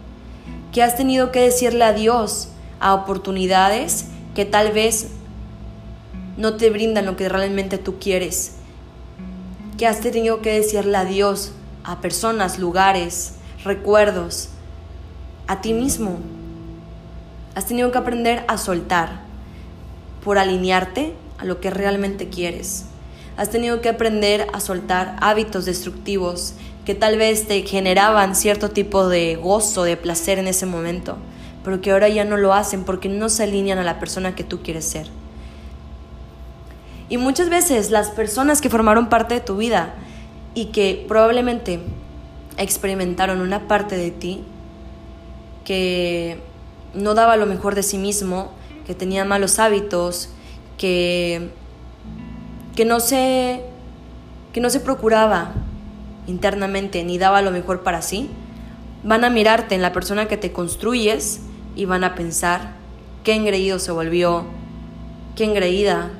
Que 0.72 0.82
has 0.82 0.96
tenido 0.96 1.30
que 1.30 1.40
decirle 1.40 1.84
adiós 1.84 2.48
a 2.80 2.94
oportunidades 2.94 4.06
que 4.34 4.44
tal 4.44 4.72
vez 4.72 5.08
no 6.36 6.56
te 6.56 6.70
brindan 6.70 7.06
lo 7.06 7.16
que 7.16 7.28
realmente 7.28 7.78
tú 7.78 7.98
quieres. 7.98 8.56
Que 9.78 9.86
has 9.86 10.00
tenido 10.00 10.40
que 10.40 10.52
decirle 10.52 10.96
adiós 10.96 11.52
a 11.84 12.00
personas, 12.00 12.58
lugares, 12.58 13.34
recuerdos, 13.64 14.48
a 15.46 15.60
ti 15.60 15.72
mismo. 15.72 16.18
Has 17.54 17.66
tenido 17.66 17.92
que 17.92 17.98
aprender 17.98 18.44
a 18.48 18.56
soltar. 18.58 19.22
por 20.24 20.38
alinearte 20.38 21.12
lo 21.44 21.60
que 21.60 21.70
realmente 21.70 22.28
quieres. 22.28 22.86
Has 23.36 23.50
tenido 23.50 23.80
que 23.80 23.88
aprender 23.88 24.46
a 24.52 24.60
soltar 24.60 25.16
hábitos 25.20 25.64
destructivos 25.64 26.54
que 26.84 26.94
tal 26.94 27.16
vez 27.16 27.48
te 27.48 27.62
generaban 27.62 28.36
cierto 28.36 28.70
tipo 28.70 29.08
de 29.08 29.36
gozo, 29.36 29.84
de 29.84 29.96
placer 29.96 30.38
en 30.38 30.46
ese 30.46 30.66
momento, 30.66 31.16
pero 31.64 31.80
que 31.80 31.90
ahora 31.90 32.08
ya 32.08 32.24
no 32.24 32.36
lo 32.36 32.52
hacen 32.52 32.84
porque 32.84 33.08
no 33.08 33.28
se 33.28 33.44
alinean 33.44 33.78
a 33.78 33.84
la 33.84 33.98
persona 33.98 34.34
que 34.34 34.44
tú 34.44 34.62
quieres 34.62 34.84
ser. 34.84 35.08
Y 37.08 37.16
muchas 37.16 37.48
veces 37.48 37.90
las 37.90 38.10
personas 38.10 38.60
que 38.60 38.70
formaron 38.70 39.08
parte 39.08 39.34
de 39.34 39.40
tu 39.40 39.56
vida 39.56 39.94
y 40.54 40.66
que 40.66 41.04
probablemente 41.08 41.80
experimentaron 42.56 43.40
una 43.40 43.66
parte 43.66 43.96
de 43.96 44.10
ti 44.10 44.44
que 45.64 46.38
no 46.94 47.14
daba 47.14 47.36
lo 47.36 47.46
mejor 47.46 47.74
de 47.74 47.82
sí 47.82 47.98
mismo, 47.98 48.52
que 48.86 48.94
tenía 48.94 49.24
malos 49.24 49.58
hábitos, 49.58 50.30
que, 50.78 51.50
que, 52.74 52.84
no, 52.84 53.00
se, 53.00 53.62
que 54.52 54.60
no 54.60 54.70
se 54.70 54.80
procuraba 54.80 55.52
internamente 56.26 57.04
ni 57.04 57.18
daba 57.18 57.42
lo 57.42 57.50
mejor 57.50 57.82
para 57.82 58.02
sí, 58.02 58.30
van 59.02 59.24
a 59.24 59.30
mirarte 59.30 59.74
en 59.74 59.82
la 59.82 59.92
persona 59.92 60.26
que 60.26 60.36
te 60.36 60.52
construyes 60.52 61.40
y 61.76 61.84
van 61.84 62.04
a 62.04 62.14
pensar 62.14 62.72
qué 63.22 63.34
engreído 63.34 63.78
se 63.78 63.92
volvió, 63.92 64.44
qué 65.36 65.44
engreída. 65.44 66.10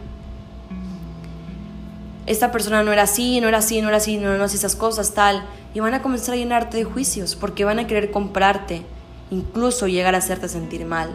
Esta 2.26 2.52
persona 2.52 2.82
no 2.82 2.92
era 2.92 3.02
así, 3.02 3.40
no 3.40 3.49
era 3.49 3.58
así, 3.58 3.80
no 3.82 3.88
era 3.88 3.99
así, 3.99 4.16
no, 4.16 4.37
no 4.37 4.44
hace 4.44 4.56
esas 4.56 4.76
cosas, 4.76 5.12
tal. 5.12 5.44
Y 5.75 5.80
van 5.80 5.94
a 5.94 6.02
comenzar 6.02 6.34
a 6.34 6.38
llenarte 6.38 6.76
de 6.76 6.84
juicios 6.84 7.37
porque 7.37 7.64
van 7.64 7.78
a 7.78 7.87
querer 7.87 8.11
comprarte, 8.11 8.82
incluso 9.30 9.88
llegar 9.88 10.14
a 10.14 10.18
hacerte 10.18 10.49
sentir 10.49 10.84
mal 10.87 11.11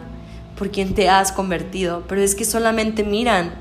por 0.60 0.70
quien 0.70 0.92
te 0.92 1.08
has 1.08 1.32
convertido. 1.32 2.04
Pero 2.06 2.20
es 2.20 2.34
que 2.34 2.44
solamente 2.44 3.02
miran, 3.02 3.54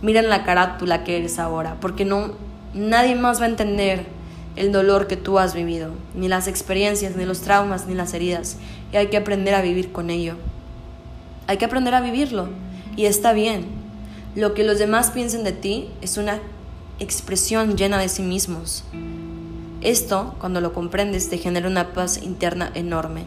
miran 0.00 0.28
la 0.28 0.44
carátula 0.44 1.02
que 1.02 1.16
eres 1.16 1.40
ahora, 1.40 1.76
porque 1.80 2.04
no, 2.04 2.34
nadie 2.72 3.16
más 3.16 3.40
va 3.40 3.46
a 3.46 3.48
entender 3.48 4.06
el 4.54 4.70
dolor 4.70 5.08
que 5.08 5.16
tú 5.16 5.40
has 5.40 5.56
vivido, 5.56 5.90
ni 6.14 6.28
las 6.28 6.46
experiencias, 6.46 7.16
ni 7.16 7.24
los 7.24 7.40
traumas, 7.40 7.88
ni 7.88 7.94
las 7.94 8.14
heridas. 8.14 8.58
Y 8.92 8.96
hay 8.96 9.08
que 9.08 9.16
aprender 9.16 9.56
a 9.56 9.60
vivir 9.60 9.90
con 9.90 10.08
ello. 10.08 10.36
Hay 11.48 11.56
que 11.56 11.64
aprender 11.64 11.96
a 11.96 12.00
vivirlo. 12.00 12.46
Y 12.94 13.06
está 13.06 13.32
bien. 13.32 13.64
Lo 14.36 14.54
que 14.54 14.62
los 14.62 14.78
demás 14.78 15.10
piensen 15.10 15.42
de 15.42 15.50
ti 15.50 15.88
es 16.00 16.16
una 16.16 16.38
expresión 17.00 17.76
llena 17.76 17.98
de 17.98 18.08
sí 18.08 18.22
mismos. 18.22 18.84
Esto, 19.80 20.36
cuando 20.38 20.60
lo 20.60 20.72
comprendes, 20.74 21.28
te 21.28 21.38
genera 21.38 21.66
una 21.66 21.92
paz 21.92 22.22
interna 22.22 22.70
enorme. 22.72 23.24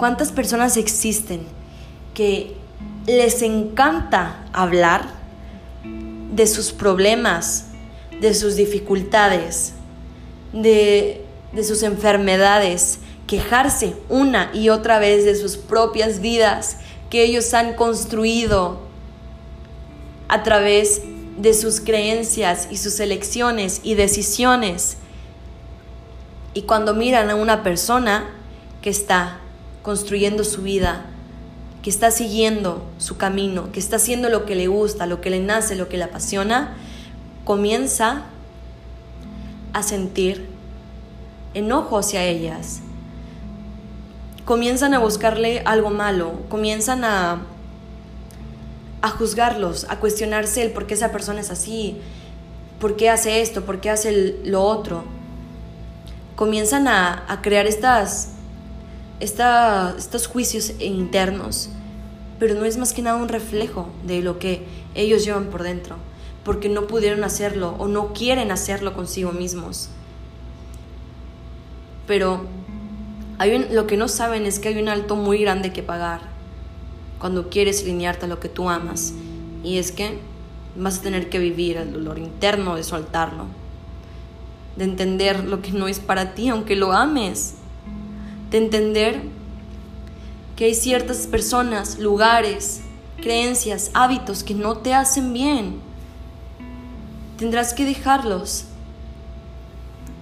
¿Cuántas 0.00 0.32
personas 0.32 0.78
existen 0.78 1.42
que 2.14 2.56
les 3.06 3.42
encanta 3.42 4.46
hablar 4.54 5.10
de 5.84 6.46
sus 6.46 6.72
problemas, 6.72 7.66
de 8.18 8.32
sus 8.32 8.56
dificultades, 8.56 9.74
de, 10.54 11.22
de 11.52 11.64
sus 11.64 11.82
enfermedades, 11.82 13.00
quejarse 13.26 13.94
una 14.08 14.50
y 14.54 14.70
otra 14.70 14.98
vez 15.00 15.26
de 15.26 15.36
sus 15.36 15.58
propias 15.58 16.20
vidas 16.20 16.78
que 17.10 17.22
ellos 17.22 17.52
han 17.52 17.74
construido 17.74 18.80
a 20.28 20.42
través 20.42 21.02
de 21.36 21.52
sus 21.52 21.78
creencias 21.78 22.68
y 22.70 22.78
sus 22.78 23.00
elecciones 23.00 23.82
y 23.82 23.96
decisiones. 23.96 24.96
Y 26.54 26.62
cuando 26.62 26.94
miran 26.94 27.28
a 27.28 27.34
una 27.34 27.62
persona 27.62 28.30
que 28.80 28.88
está 28.88 29.40
construyendo 29.82 30.44
su 30.44 30.62
vida, 30.62 31.06
que 31.82 31.90
está 31.90 32.10
siguiendo 32.10 32.84
su 32.98 33.16
camino, 33.16 33.72
que 33.72 33.80
está 33.80 33.96
haciendo 33.96 34.28
lo 34.28 34.44
que 34.44 34.54
le 34.54 34.66
gusta, 34.66 35.06
lo 35.06 35.20
que 35.20 35.30
le 35.30 35.40
nace, 35.40 35.76
lo 35.76 35.88
que 35.88 35.96
le 35.96 36.04
apasiona, 36.04 36.76
comienza 37.44 38.24
a 39.72 39.82
sentir 39.82 40.46
enojo 41.54 41.98
hacia 41.98 42.24
ellas. 42.24 42.80
Comienzan 44.44 44.94
a 44.94 44.98
buscarle 44.98 45.62
algo 45.64 45.90
malo, 45.90 46.32
comienzan 46.48 47.04
a, 47.04 47.42
a 49.00 49.10
juzgarlos, 49.10 49.86
a 49.88 50.00
cuestionarse 50.00 50.62
el 50.62 50.72
por 50.72 50.86
qué 50.86 50.94
esa 50.94 51.12
persona 51.12 51.40
es 51.40 51.50
así, 51.50 51.98
por 52.80 52.96
qué 52.96 53.10
hace 53.10 53.40
esto, 53.42 53.64
por 53.64 53.80
qué 53.80 53.90
hace 53.90 54.38
lo 54.44 54.62
otro. 54.62 55.04
Comienzan 56.36 56.88
a, 56.88 57.24
a 57.28 57.42
crear 57.42 57.66
estas, 57.66 58.32
estos 59.20 60.26
juicios 60.26 60.72
internos, 60.80 61.70
pero 62.38 62.54
no 62.54 62.64
es 62.64 62.76
más 62.78 62.92
que 62.92 63.02
nada 63.02 63.16
un 63.16 63.28
reflejo 63.28 63.88
de 64.04 64.22
lo 64.22 64.38
que 64.38 64.64
ellos 64.94 65.24
llevan 65.24 65.46
por 65.46 65.62
dentro 65.62 65.96
porque 66.44 66.68
no 66.68 66.86
pudieron 66.86 67.24
hacerlo 67.24 67.74
o 67.78 67.86
no 67.86 68.12
quieren 68.12 68.50
hacerlo 68.50 68.94
consigo 68.94 69.32
mismos. 69.32 69.90
Pero 72.06 72.46
hay 73.38 73.68
lo 73.70 73.86
que 73.86 73.96
no 73.96 74.08
saben 74.08 74.46
es 74.46 74.58
que 74.58 74.68
hay 74.68 74.80
un 74.80 74.88
alto 74.88 75.16
muy 75.16 75.38
grande 75.38 75.72
que 75.72 75.82
pagar 75.82 76.22
cuando 77.18 77.50
quieres 77.50 77.82
alinearte 77.82 78.24
a 78.24 78.28
lo 78.28 78.40
que 78.40 78.48
tú 78.48 78.68
amas. 78.68 79.12
Y 79.62 79.78
es 79.78 79.92
que 79.92 80.18
vas 80.76 80.98
a 80.98 81.02
tener 81.02 81.28
que 81.28 81.38
vivir 81.38 81.76
el 81.76 81.92
dolor 81.92 82.18
interno 82.18 82.76
de 82.76 82.82
soltarlo, 82.82 83.44
de 84.76 84.84
entender 84.84 85.44
lo 85.44 85.60
que 85.60 85.72
no 85.72 85.88
es 85.88 86.00
para 86.00 86.34
ti, 86.34 86.48
aunque 86.48 86.76
lo 86.76 86.92
ames, 86.92 87.54
de 88.50 88.58
entender 88.58 89.22
que 90.56 90.66
hay 90.66 90.74
ciertas 90.74 91.26
personas, 91.26 91.98
lugares, 91.98 92.82
creencias, 93.16 93.90
hábitos 93.94 94.42
que 94.42 94.54
no 94.54 94.78
te 94.78 94.94
hacen 94.94 95.32
bien 95.32 95.90
tendrás 97.40 97.72
que 97.72 97.86
dejarlos. 97.86 98.66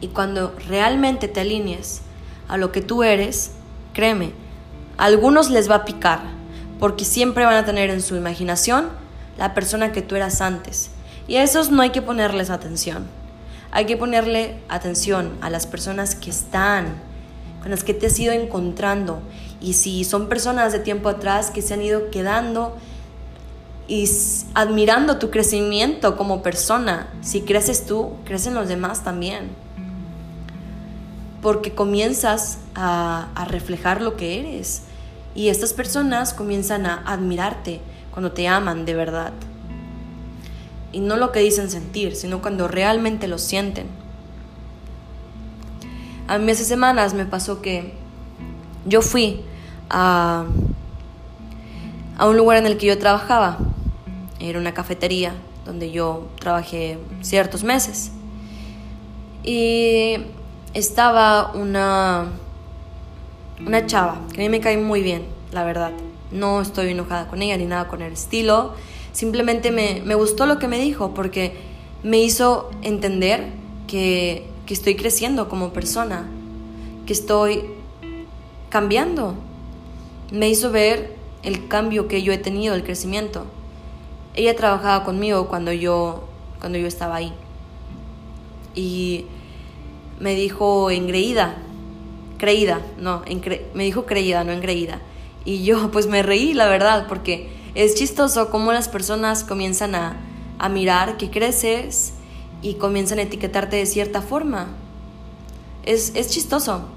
Y 0.00 0.06
cuando 0.08 0.54
realmente 0.68 1.26
te 1.26 1.40
alinees 1.40 2.02
a 2.46 2.56
lo 2.56 2.70
que 2.70 2.80
tú 2.80 3.02
eres, 3.02 3.50
créeme, 3.92 4.32
a 4.96 5.06
algunos 5.06 5.50
les 5.50 5.68
va 5.68 5.74
a 5.74 5.84
picar, 5.84 6.20
porque 6.78 7.04
siempre 7.04 7.44
van 7.44 7.56
a 7.56 7.64
tener 7.64 7.90
en 7.90 8.02
su 8.02 8.14
imaginación 8.14 8.90
la 9.36 9.52
persona 9.52 9.90
que 9.90 10.00
tú 10.00 10.14
eras 10.14 10.40
antes. 10.40 10.90
Y 11.26 11.36
a 11.36 11.42
esos 11.42 11.72
no 11.72 11.82
hay 11.82 11.90
que 11.90 12.02
ponerles 12.02 12.50
atención. 12.50 13.08
Hay 13.72 13.86
que 13.86 13.96
ponerle 13.96 14.54
atención 14.68 15.32
a 15.40 15.50
las 15.50 15.66
personas 15.66 16.14
que 16.14 16.30
están, 16.30 17.02
con 17.60 17.70
las 17.70 17.84
que 17.84 17.94
te 17.94 18.06
has 18.06 18.18
ido 18.18 18.32
encontrando. 18.32 19.20
Y 19.60 19.74
si 19.74 20.04
son 20.04 20.28
personas 20.28 20.72
de 20.72 20.78
tiempo 20.78 21.08
atrás 21.08 21.50
que 21.50 21.62
se 21.62 21.74
han 21.74 21.82
ido 21.82 22.10
quedando 22.10 22.76
y 23.88 24.06
admirando 24.52 25.18
tu 25.18 25.30
crecimiento 25.30 26.16
como 26.16 26.42
persona. 26.42 27.08
Si 27.22 27.40
creces 27.40 27.86
tú, 27.86 28.12
crecen 28.24 28.54
los 28.54 28.68
demás 28.68 29.02
también. 29.02 29.48
Porque 31.40 31.74
comienzas 31.74 32.58
a, 32.74 33.28
a, 33.34 33.44
reflejar 33.46 34.02
lo 34.02 34.16
que 34.16 34.40
eres. 34.40 34.82
Y 35.34 35.48
estas 35.48 35.72
personas 35.72 36.34
comienzan 36.34 36.84
a 36.84 37.02
admirarte 37.06 37.80
cuando 38.10 38.32
te 38.32 38.46
aman 38.46 38.84
de 38.84 38.94
verdad. 38.94 39.32
Y 40.92 41.00
no 41.00 41.16
lo 41.16 41.32
que 41.32 41.40
dicen 41.40 41.70
sentir, 41.70 42.14
sino 42.14 42.42
cuando 42.42 42.68
realmente 42.68 43.26
lo 43.26 43.38
sienten. 43.38 43.86
A 46.28 46.36
mí 46.36 46.52
hace 46.52 46.64
semanas 46.64 47.14
me 47.14 47.24
pasó 47.24 47.62
que 47.62 47.94
yo 48.84 49.00
fui 49.00 49.40
a, 49.88 50.44
a 52.18 52.26
un 52.28 52.36
lugar 52.36 52.58
en 52.58 52.66
el 52.66 52.76
que 52.76 52.86
yo 52.86 52.98
trabajaba 52.98 53.56
era 54.38 54.58
una 54.58 54.74
cafetería 54.74 55.32
donde 55.64 55.90
yo 55.90 56.28
trabajé 56.38 56.98
ciertos 57.22 57.64
meses. 57.64 58.12
Y 59.42 60.18
estaba 60.74 61.52
una, 61.54 62.26
una 63.66 63.86
chava 63.86 64.20
que 64.34 64.40
a 64.40 64.44
mí 64.44 64.50
me 64.50 64.60
cae 64.60 64.76
muy 64.76 65.02
bien, 65.02 65.24
la 65.50 65.64
verdad. 65.64 65.92
No 66.30 66.60
estoy 66.60 66.90
enojada 66.90 67.26
con 67.28 67.40
ella 67.40 67.56
ni 67.56 67.64
nada 67.64 67.88
con 67.88 68.02
el 68.02 68.12
estilo. 68.12 68.74
Simplemente 69.12 69.70
me, 69.70 70.02
me 70.04 70.14
gustó 70.14 70.44
lo 70.44 70.58
que 70.58 70.68
me 70.68 70.78
dijo 70.78 71.14
porque 71.14 71.56
me 72.02 72.18
hizo 72.18 72.70
entender 72.82 73.48
que, 73.86 74.46
que 74.68 74.74
estoy 74.74 74.96
creciendo 74.96 75.48
como 75.48 75.72
persona, 75.72 76.26
que 77.06 77.14
estoy 77.14 77.70
cambiando. 78.68 79.34
Me 80.30 80.50
hizo 80.50 80.70
ver 80.70 81.16
el 81.42 81.68
cambio 81.68 82.06
que 82.06 82.22
yo 82.22 82.34
he 82.34 82.36
tenido, 82.36 82.74
el 82.74 82.84
crecimiento. 82.84 83.46
Ella 84.34 84.54
trabajaba 84.54 85.06
conmigo 85.06 85.48
cuando 85.48 85.72
yo, 85.72 86.28
cuando 86.60 86.76
yo 86.76 86.86
estaba 86.86 87.16
ahí. 87.16 87.32
Y 88.74 89.24
me 90.20 90.34
dijo 90.34 90.90
engreída, 90.90 91.56
creída, 92.36 92.82
no, 92.98 93.22
me 93.72 93.84
dijo 93.84 94.04
creída, 94.04 94.44
no 94.44 94.52
engreída. 94.52 95.00
Y 95.46 95.64
yo 95.64 95.90
pues 95.92 96.08
me 96.08 96.22
reí, 96.22 96.52
la 96.52 96.68
verdad, 96.68 97.06
porque 97.08 97.48
es 97.74 97.94
chistoso 97.94 98.50
cómo 98.50 98.70
las 98.72 98.90
personas 98.90 99.44
comienzan 99.44 99.94
a, 99.94 100.20
a 100.58 100.68
mirar 100.68 101.16
que 101.16 101.30
creces 101.30 102.12
y 102.62 102.74
comienzan 102.74 103.18
a 103.18 103.22
etiquetarte 103.22 103.76
de 103.76 103.86
cierta 103.86 104.22
forma. 104.22 104.68
Es, 105.84 106.12
es 106.14 106.28
chistoso. 106.30 106.88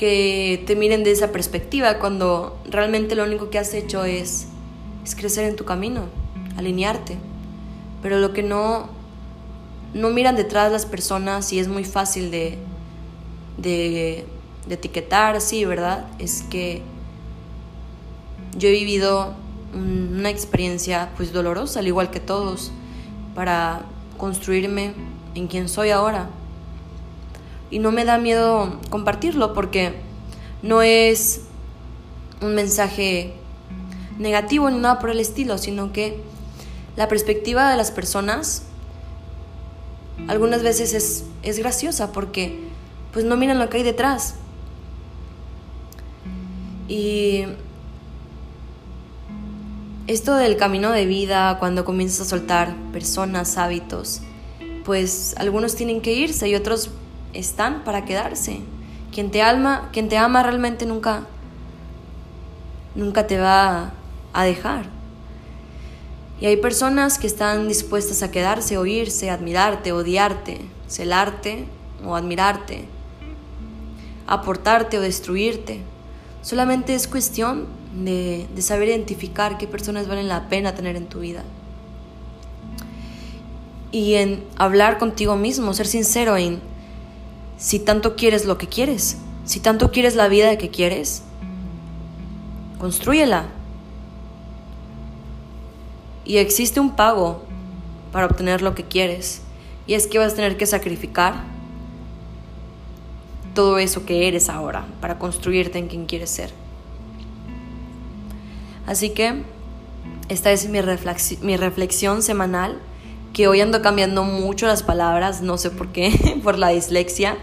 que 0.00 0.64
te 0.66 0.76
miren 0.76 1.04
de 1.04 1.10
esa 1.10 1.30
perspectiva 1.30 1.98
cuando 1.98 2.58
realmente 2.64 3.14
lo 3.14 3.22
único 3.24 3.50
que 3.50 3.58
has 3.58 3.74
hecho 3.74 4.04
es, 4.04 4.46
es 5.04 5.14
crecer 5.14 5.44
en 5.44 5.56
tu 5.56 5.66
camino, 5.66 6.04
alinearte. 6.56 7.18
Pero 8.00 8.18
lo 8.18 8.32
que 8.32 8.42
no, 8.42 8.88
no 9.92 10.08
miran 10.08 10.36
detrás 10.36 10.72
las 10.72 10.86
personas 10.86 11.52
y 11.52 11.58
es 11.58 11.68
muy 11.68 11.84
fácil 11.84 12.30
de, 12.30 12.56
de, 13.58 14.24
de 14.66 14.74
etiquetar 14.74 15.36
así, 15.36 15.66
¿verdad? 15.66 16.06
Es 16.18 16.44
que 16.44 16.80
yo 18.56 18.68
he 18.68 18.72
vivido 18.72 19.34
una 19.74 20.30
experiencia 20.30 21.10
pues 21.18 21.30
dolorosa, 21.32 21.80
al 21.80 21.86
igual 21.88 22.10
que 22.10 22.20
todos, 22.20 22.72
para 23.34 23.82
construirme 24.20 24.92
en 25.34 25.48
quien 25.48 25.68
soy 25.68 25.90
ahora 25.90 26.28
y 27.70 27.78
no 27.78 27.90
me 27.90 28.04
da 28.04 28.18
miedo 28.18 28.78
compartirlo 28.90 29.54
porque 29.54 29.94
no 30.62 30.82
es 30.82 31.42
un 32.42 32.54
mensaje 32.54 33.32
negativo 34.18 34.68
ni 34.70 34.78
nada 34.78 34.98
por 34.98 35.10
el 35.10 35.20
estilo, 35.20 35.56
sino 35.56 35.92
que 35.92 36.20
la 36.96 37.08
perspectiva 37.08 37.70
de 37.70 37.76
las 37.76 37.90
personas 37.90 38.64
algunas 40.28 40.62
veces 40.62 40.92
es, 40.92 41.24
es 41.42 41.58
graciosa 41.58 42.12
porque 42.12 42.68
pues 43.12 43.24
no 43.24 43.36
miran 43.36 43.58
lo 43.58 43.70
que 43.70 43.78
hay 43.78 43.82
detrás. 43.82 44.34
Y 46.88 47.44
esto 50.10 50.34
del 50.34 50.56
camino 50.56 50.90
de 50.90 51.06
vida, 51.06 51.56
cuando 51.60 51.84
comienzas 51.84 52.22
a 52.22 52.24
soltar 52.24 52.74
personas, 52.90 53.56
hábitos, 53.56 54.22
pues 54.84 55.36
algunos 55.38 55.76
tienen 55.76 56.00
que 56.00 56.12
irse 56.12 56.48
y 56.48 56.56
otros 56.56 56.90
están 57.32 57.84
para 57.84 58.04
quedarse. 58.04 58.58
Quien 59.12 59.30
te 59.30 59.40
alma, 59.40 59.88
quien 59.92 60.08
te 60.08 60.18
ama 60.18 60.42
realmente 60.42 60.84
nunca 60.84 61.28
nunca 62.96 63.28
te 63.28 63.38
va 63.38 63.92
a 64.32 64.42
dejar. 64.42 64.86
Y 66.40 66.46
hay 66.46 66.56
personas 66.56 67.16
que 67.16 67.28
están 67.28 67.68
dispuestas 67.68 68.24
a 68.24 68.32
quedarse, 68.32 68.78
oírse, 68.78 69.30
admirarte, 69.30 69.92
odiarte, 69.92 70.60
celarte 70.88 71.66
o 72.04 72.16
admirarte, 72.16 72.84
aportarte 74.26 74.98
o 74.98 75.02
destruirte. 75.02 75.82
Solamente 76.42 76.96
es 76.96 77.06
cuestión 77.06 77.78
de, 77.94 78.46
de 78.54 78.62
saber 78.62 78.88
identificar 78.88 79.58
qué 79.58 79.66
personas 79.66 80.08
valen 80.08 80.28
la 80.28 80.48
pena 80.48 80.74
tener 80.74 80.96
en 80.96 81.06
tu 81.06 81.20
vida. 81.20 81.44
Y 83.92 84.14
en 84.14 84.44
hablar 84.56 84.98
contigo 84.98 85.36
mismo, 85.36 85.74
ser 85.74 85.86
sincero 85.86 86.36
en 86.36 86.60
si 87.56 87.78
tanto 87.78 88.16
quieres 88.16 88.46
lo 88.46 88.56
que 88.56 88.68
quieres, 88.68 89.18
si 89.44 89.60
tanto 89.60 89.90
quieres 89.90 90.14
la 90.14 90.28
vida 90.28 90.56
que 90.56 90.70
quieres, 90.70 91.22
construyela. 92.78 93.46
Y 96.24 96.38
existe 96.38 96.80
un 96.80 96.96
pago 96.96 97.42
para 98.12 98.26
obtener 98.26 98.62
lo 98.62 98.74
que 98.74 98.84
quieres. 98.84 99.42
Y 99.86 99.94
es 99.94 100.06
que 100.06 100.18
vas 100.18 100.32
a 100.32 100.36
tener 100.36 100.56
que 100.56 100.66
sacrificar 100.66 101.44
todo 103.54 103.78
eso 103.78 104.06
que 104.06 104.28
eres 104.28 104.48
ahora 104.48 104.86
para 105.00 105.18
construirte 105.18 105.78
en 105.78 105.88
quien 105.88 106.06
quieres 106.06 106.30
ser. 106.30 106.50
Así 108.90 109.10
que 109.10 109.44
esta 110.28 110.50
es 110.50 110.68
mi, 110.68 110.80
reflexión 110.80 112.22
semanal, 112.22 112.76
que 113.32 113.46
hoy 113.46 113.60
ando 113.60 113.82
cambiando 113.82 114.24
mucho 114.24 114.66
las 114.66 114.82
palabras, 114.82 115.42
no 115.42 115.58
sé 115.58 115.70
por 115.70 115.92
qué, 115.92 116.40
por 116.42 116.58
la 116.58 116.70
dislexia 116.70 117.38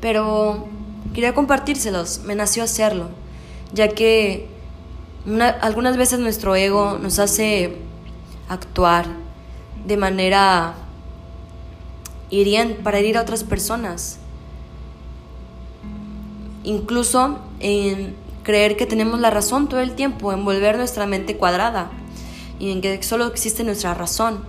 pero 0.00 0.68
quería 1.12 1.34
compartírselos, 1.34 2.20
me 2.24 2.36
nació 2.36 2.62
hacerlo, 2.62 3.08
ya 3.72 3.88
que 3.88 4.46
algunas 5.60 5.96
veces 5.96 6.20
nuestro 6.20 6.54
ego 6.54 7.00
nos 7.02 7.18
hace 7.18 7.76
actuar 8.48 9.06
de 9.84 9.96
manera 9.96 10.74
hiriente 12.30 12.80
para 12.80 12.98
herir 13.00 13.18
a 13.18 13.22
otras 13.22 13.42
personas. 13.42 14.20
Incluso 16.62 17.40
en 17.58 18.14
creer 18.48 18.78
que 18.78 18.86
tenemos 18.86 19.20
la 19.20 19.28
razón 19.28 19.68
todo 19.68 19.80
el 19.80 19.92
tiempo, 19.92 20.32
en 20.32 20.42
volver 20.42 20.78
nuestra 20.78 21.04
mente 21.04 21.36
cuadrada 21.36 21.90
y 22.58 22.72
en 22.72 22.80
que 22.80 23.02
solo 23.02 23.26
existe 23.26 23.62
nuestra 23.62 23.92
razón 23.92 24.42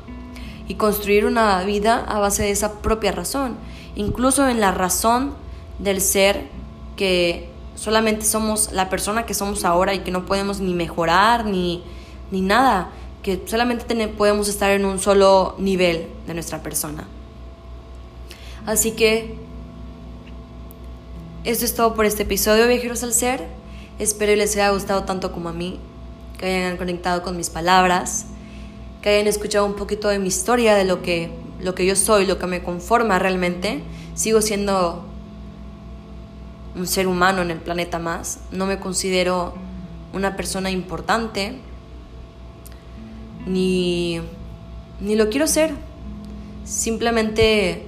y 0.70 0.76
construir 0.76 1.26
una 1.26 1.62
vida 1.66 2.06
a 2.08 2.18
base 2.20 2.44
de 2.44 2.52
esa 2.52 2.80
propia 2.80 3.12
razón 3.12 3.58
incluso 3.96 4.48
en 4.48 4.62
la 4.62 4.72
razón 4.72 5.34
del 5.78 6.00
ser 6.00 6.48
que 6.96 7.50
solamente 7.76 8.26
somos 8.26 8.72
la 8.72 8.90
persona 8.90 9.26
que 9.26 9.34
somos 9.34 9.66
ahora 9.66 9.94
y 9.94 10.00
que 10.00 10.12
no 10.12 10.26
podemos 10.26 10.62
ni 10.62 10.74
mejorar 10.74 11.46
ni, 11.46 11.84
ni 12.32 12.40
nada, 12.40 12.92
que 13.22 13.44
solamente 13.48 14.08
podemos 14.08 14.48
estar 14.48 14.72
en 14.72 14.86
un 14.86 15.00
solo 15.00 15.56
nivel 15.58 16.08
de 16.26 16.34
nuestra 16.34 16.64
persona. 16.64 17.06
Así 18.66 18.92
que 18.92 19.36
esto 21.44 21.66
es 21.66 21.76
todo 21.76 21.94
por 21.94 22.06
este 22.06 22.24
episodio, 22.24 22.66
viajeros 22.66 23.04
al 23.04 23.12
ser. 23.12 23.59
Espero 24.00 24.36
les 24.36 24.56
haya 24.56 24.72
gustado 24.72 25.04
tanto 25.04 25.32
como 25.32 25.50
a 25.50 25.54
mí, 25.54 25.80
que 26.38 26.46
hayan 26.46 26.78
conectado 26.78 27.22
con 27.22 27.38
mis 27.38 27.50
palabras, 27.50 28.26
que 29.02 29.10
hayan 29.10 29.28
escuchado 29.28 29.66
un 29.66 29.76
poquito 29.76 30.08
de 30.08 30.20
mi 30.20 30.30
historia, 30.30 30.76
de 30.76 30.86
lo 30.86 31.02
que 31.02 31.32
lo 31.62 31.76
que 31.76 31.86
yo 31.86 31.96
soy, 31.96 32.26
lo 32.26 32.40
que 32.40 32.48
me 32.48 32.64
conforma 32.64 33.20
realmente. 33.20 33.82
Sigo 34.16 34.42
siendo 34.42 35.04
un 36.76 36.88
ser 36.88 37.08
humano 37.08 37.42
en 37.42 37.52
el 37.52 37.60
planeta 37.60 38.00
más. 38.00 38.40
No 38.52 38.66
me 38.66 38.80
considero 38.80 39.54
una 40.14 40.36
persona 40.36 40.72
importante, 40.72 41.60
ni, 43.46 44.22
ni 45.00 45.16
lo 45.16 45.30
quiero 45.30 45.48
ser. 45.48 45.74
Simplemente 46.64 47.88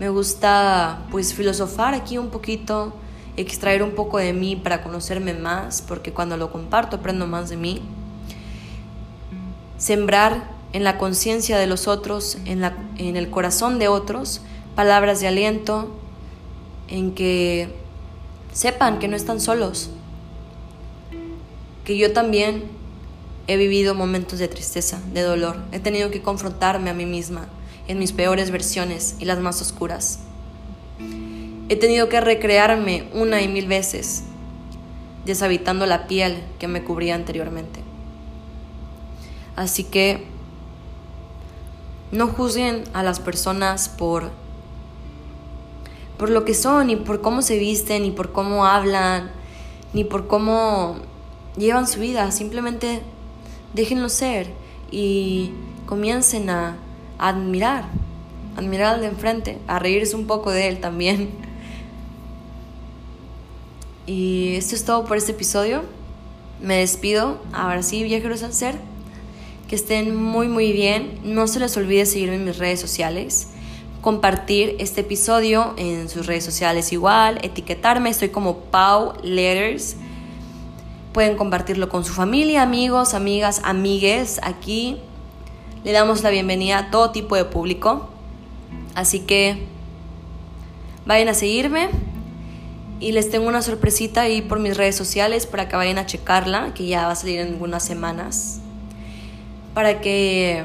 me 0.00 0.08
gusta 0.08 1.06
pues 1.10 1.34
filosofar 1.34 1.94
aquí 1.94 2.18
un 2.18 2.30
poquito, 2.30 2.94
extraer 3.36 3.82
un 3.82 3.92
poco 3.92 4.18
de 4.18 4.32
mí 4.32 4.56
para 4.56 4.82
conocerme 4.82 5.34
más, 5.34 5.82
porque 5.82 6.12
cuando 6.12 6.36
lo 6.36 6.52
comparto 6.52 6.96
aprendo 6.96 7.26
más 7.26 7.48
de 7.48 7.56
mí. 7.56 7.82
Sembrar 9.76 10.50
en 10.72 10.84
la 10.84 10.98
conciencia 10.98 11.58
de 11.58 11.66
los 11.66 11.88
otros, 11.88 12.38
en, 12.44 12.60
la, 12.60 12.76
en 12.96 13.16
el 13.16 13.30
corazón 13.30 13.78
de 13.78 13.88
otros, 13.88 14.40
palabras 14.74 15.20
de 15.20 15.28
aliento, 15.28 15.90
en 16.88 17.14
que 17.14 17.74
sepan 18.52 18.98
que 18.98 19.08
no 19.08 19.16
están 19.16 19.40
solos, 19.40 19.90
que 21.84 21.96
yo 21.96 22.12
también 22.12 22.64
he 23.46 23.56
vivido 23.56 23.94
momentos 23.94 24.38
de 24.38 24.48
tristeza, 24.48 25.00
de 25.12 25.22
dolor, 25.22 25.56
he 25.72 25.80
tenido 25.80 26.10
que 26.10 26.22
confrontarme 26.22 26.90
a 26.90 26.94
mí 26.94 27.04
misma 27.04 27.48
en 27.86 27.98
mis 27.98 28.12
peores 28.12 28.50
versiones 28.50 29.16
y 29.18 29.26
las 29.26 29.38
más 29.38 29.60
oscuras. 29.60 30.20
He 31.68 31.76
tenido 31.76 32.08
que 32.08 32.20
recrearme 32.20 33.08
una 33.14 33.40
y 33.40 33.48
mil 33.48 33.66
veces, 33.66 34.24
deshabitando 35.24 35.86
la 35.86 36.06
piel 36.06 36.42
que 36.58 36.68
me 36.68 36.84
cubría 36.84 37.14
anteriormente. 37.14 37.80
Así 39.56 39.84
que 39.84 40.24
no 42.12 42.28
juzguen 42.28 42.84
a 42.92 43.02
las 43.02 43.20
personas 43.20 43.88
por 43.88 44.30
por 46.18 46.30
lo 46.30 46.44
que 46.44 46.54
son, 46.54 46.86
ni 46.86 46.96
por 46.96 47.20
cómo 47.20 47.42
se 47.42 47.58
visten, 47.58 48.02
ni 48.02 48.10
por 48.10 48.32
cómo 48.32 48.66
hablan, 48.66 49.30
ni 49.92 50.04
por 50.04 50.26
cómo 50.26 50.96
llevan 51.56 51.88
su 51.88 52.00
vida. 52.00 52.30
Simplemente 52.30 53.02
déjenlo 53.72 54.08
ser 54.08 54.48
y 54.90 55.50
comiencen 55.86 56.50
a, 56.50 56.76
admirar, 57.18 57.86
admirar 58.56 58.94
al 58.94 59.00
de 59.00 59.08
enfrente, 59.08 59.58
a 59.66 59.78
reírse 59.78 60.14
un 60.16 60.26
poco 60.26 60.50
de 60.50 60.68
él 60.68 60.80
también. 60.80 61.43
Y 64.06 64.54
esto 64.56 64.74
es 64.74 64.84
todo 64.84 65.04
por 65.04 65.16
este 65.16 65.32
episodio. 65.32 65.82
Me 66.60 66.78
despido. 66.78 67.38
Ahora 67.52 67.82
sí, 67.82 68.02
viajeros 68.02 68.42
al 68.42 68.52
ser 68.52 68.76
que 69.68 69.76
estén 69.76 70.14
muy 70.14 70.48
muy 70.48 70.72
bien. 70.72 71.20
No 71.24 71.46
se 71.46 71.60
les 71.60 71.76
olvide 71.76 72.06
seguirme 72.06 72.36
en 72.36 72.44
mis 72.44 72.58
redes 72.58 72.80
sociales, 72.80 73.48
compartir 74.00 74.76
este 74.78 75.02
episodio 75.02 75.74
en 75.76 76.08
sus 76.08 76.26
redes 76.26 76.44
sociales 76.44 76.92
igual, 76.92 77.38
etiquetarme, 77.42 78.10
estoy 78.10 78.28
como 78.28 78.58
Pau 78.58 79.14
Letters. 79.22 79.96
Pueden 81.12 81.36
compartirlo 81.36 81.88
con 81.88 82.04
su 82.04 82.12
familia, 82.12 82.62
amigos, 82.62 83.14
amigas, 83.14 83.60
amigues. 83.64 84.40
Aquí 84.42 84.98
le 85.84 85.92
damos 85.92 86.22
la 86.22 86.30
bienvenida 86.30 86.78
a 86.78 86.90
todo 86.90 87.10
tipo 87.10 87.36
de 87.36 87.44
público. 87.44 88.08
Así 88.94 89.20
que 89.20 89.64
vayan 91.06 91.28
a 91.28 91.34
seguirme 91.34 91.88
y 93.00 93.12
les 93.12 93.30
tengo 93.30 93.48
una 93.48 93.62
sorpresita 93.62 94.22
ahí 94.22 94.42
por 94.42 94.58
mis 94.60 94.76
redes 94.76 94.96
sociales 94.96 95.46
para 95.46 95.68
que 95.68 95.76
vayan 95.76 95.98
a 95.98 96.06
checarla, 96.06 96.72
que 96.74 96.86
ya 96.86 97.06
va 97.06 97.12
a 97.12 97.16
salir 97.16 97.40
en 97.40 97.48
algunas 97.48 97.84
semanas 97.84 98.60
para 99.74 100.00
que 100.00 100.64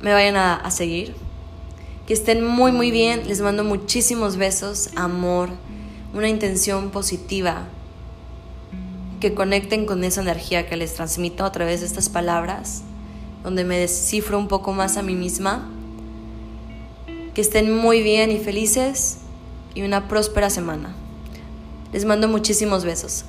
me 0.00 0.12
vayan 0.12 0.36
a, 0.36 0.70
seguir. 0.70 1.14
Que 2.06 2.14
estén 2.14 2.44
muy, 2.44 2.72
muy 2.72 2.90
bien. 2.90 3.28
Les 3.28 3.40
mando 3.40 3.62
muchísimos 3.62 4.36
besos, 4.36 4.90
amor, 4.96 5.50
una 6.14 6.28
intención 6.28 6.90
positiva, 6.90 7.68
que 9.20 9.34
conecten 9.34 9.84
con 9.84 10.02
esa 10.02 10.22
energía 10.22 10.66
que 10.66 10.76
les 10.76 10.94
transmito 10.94 11.44
a 11.44 11.52
través 11.52 11.80
de 11.80 11.86
estas 11.86 12.08
palabras, 12.08 12.82
donde 13.44 13.64
me 13.64 13.78
descifro 13.78 14.38
un 14.38 14.48
poco 14.48 14.72
más 14.72 14.96
a 14.96 15.02
mí 15.02 15.14
misma. 15.14 15.70
Que 17.34 17.42
estén 17.42 17.76
muy 17.76 18.02
bien 18.02 18.32
y 18.32 18.38
felices 18.38 19.18
y 19.74 19.82
una 19.82 20.08
próspera 20.08 20.50
semana. 20.50 20.94
Les 21.92 22.04
mando 22.04 22.28
muchísimos 22.28 22.84
besos. 22.84 23.24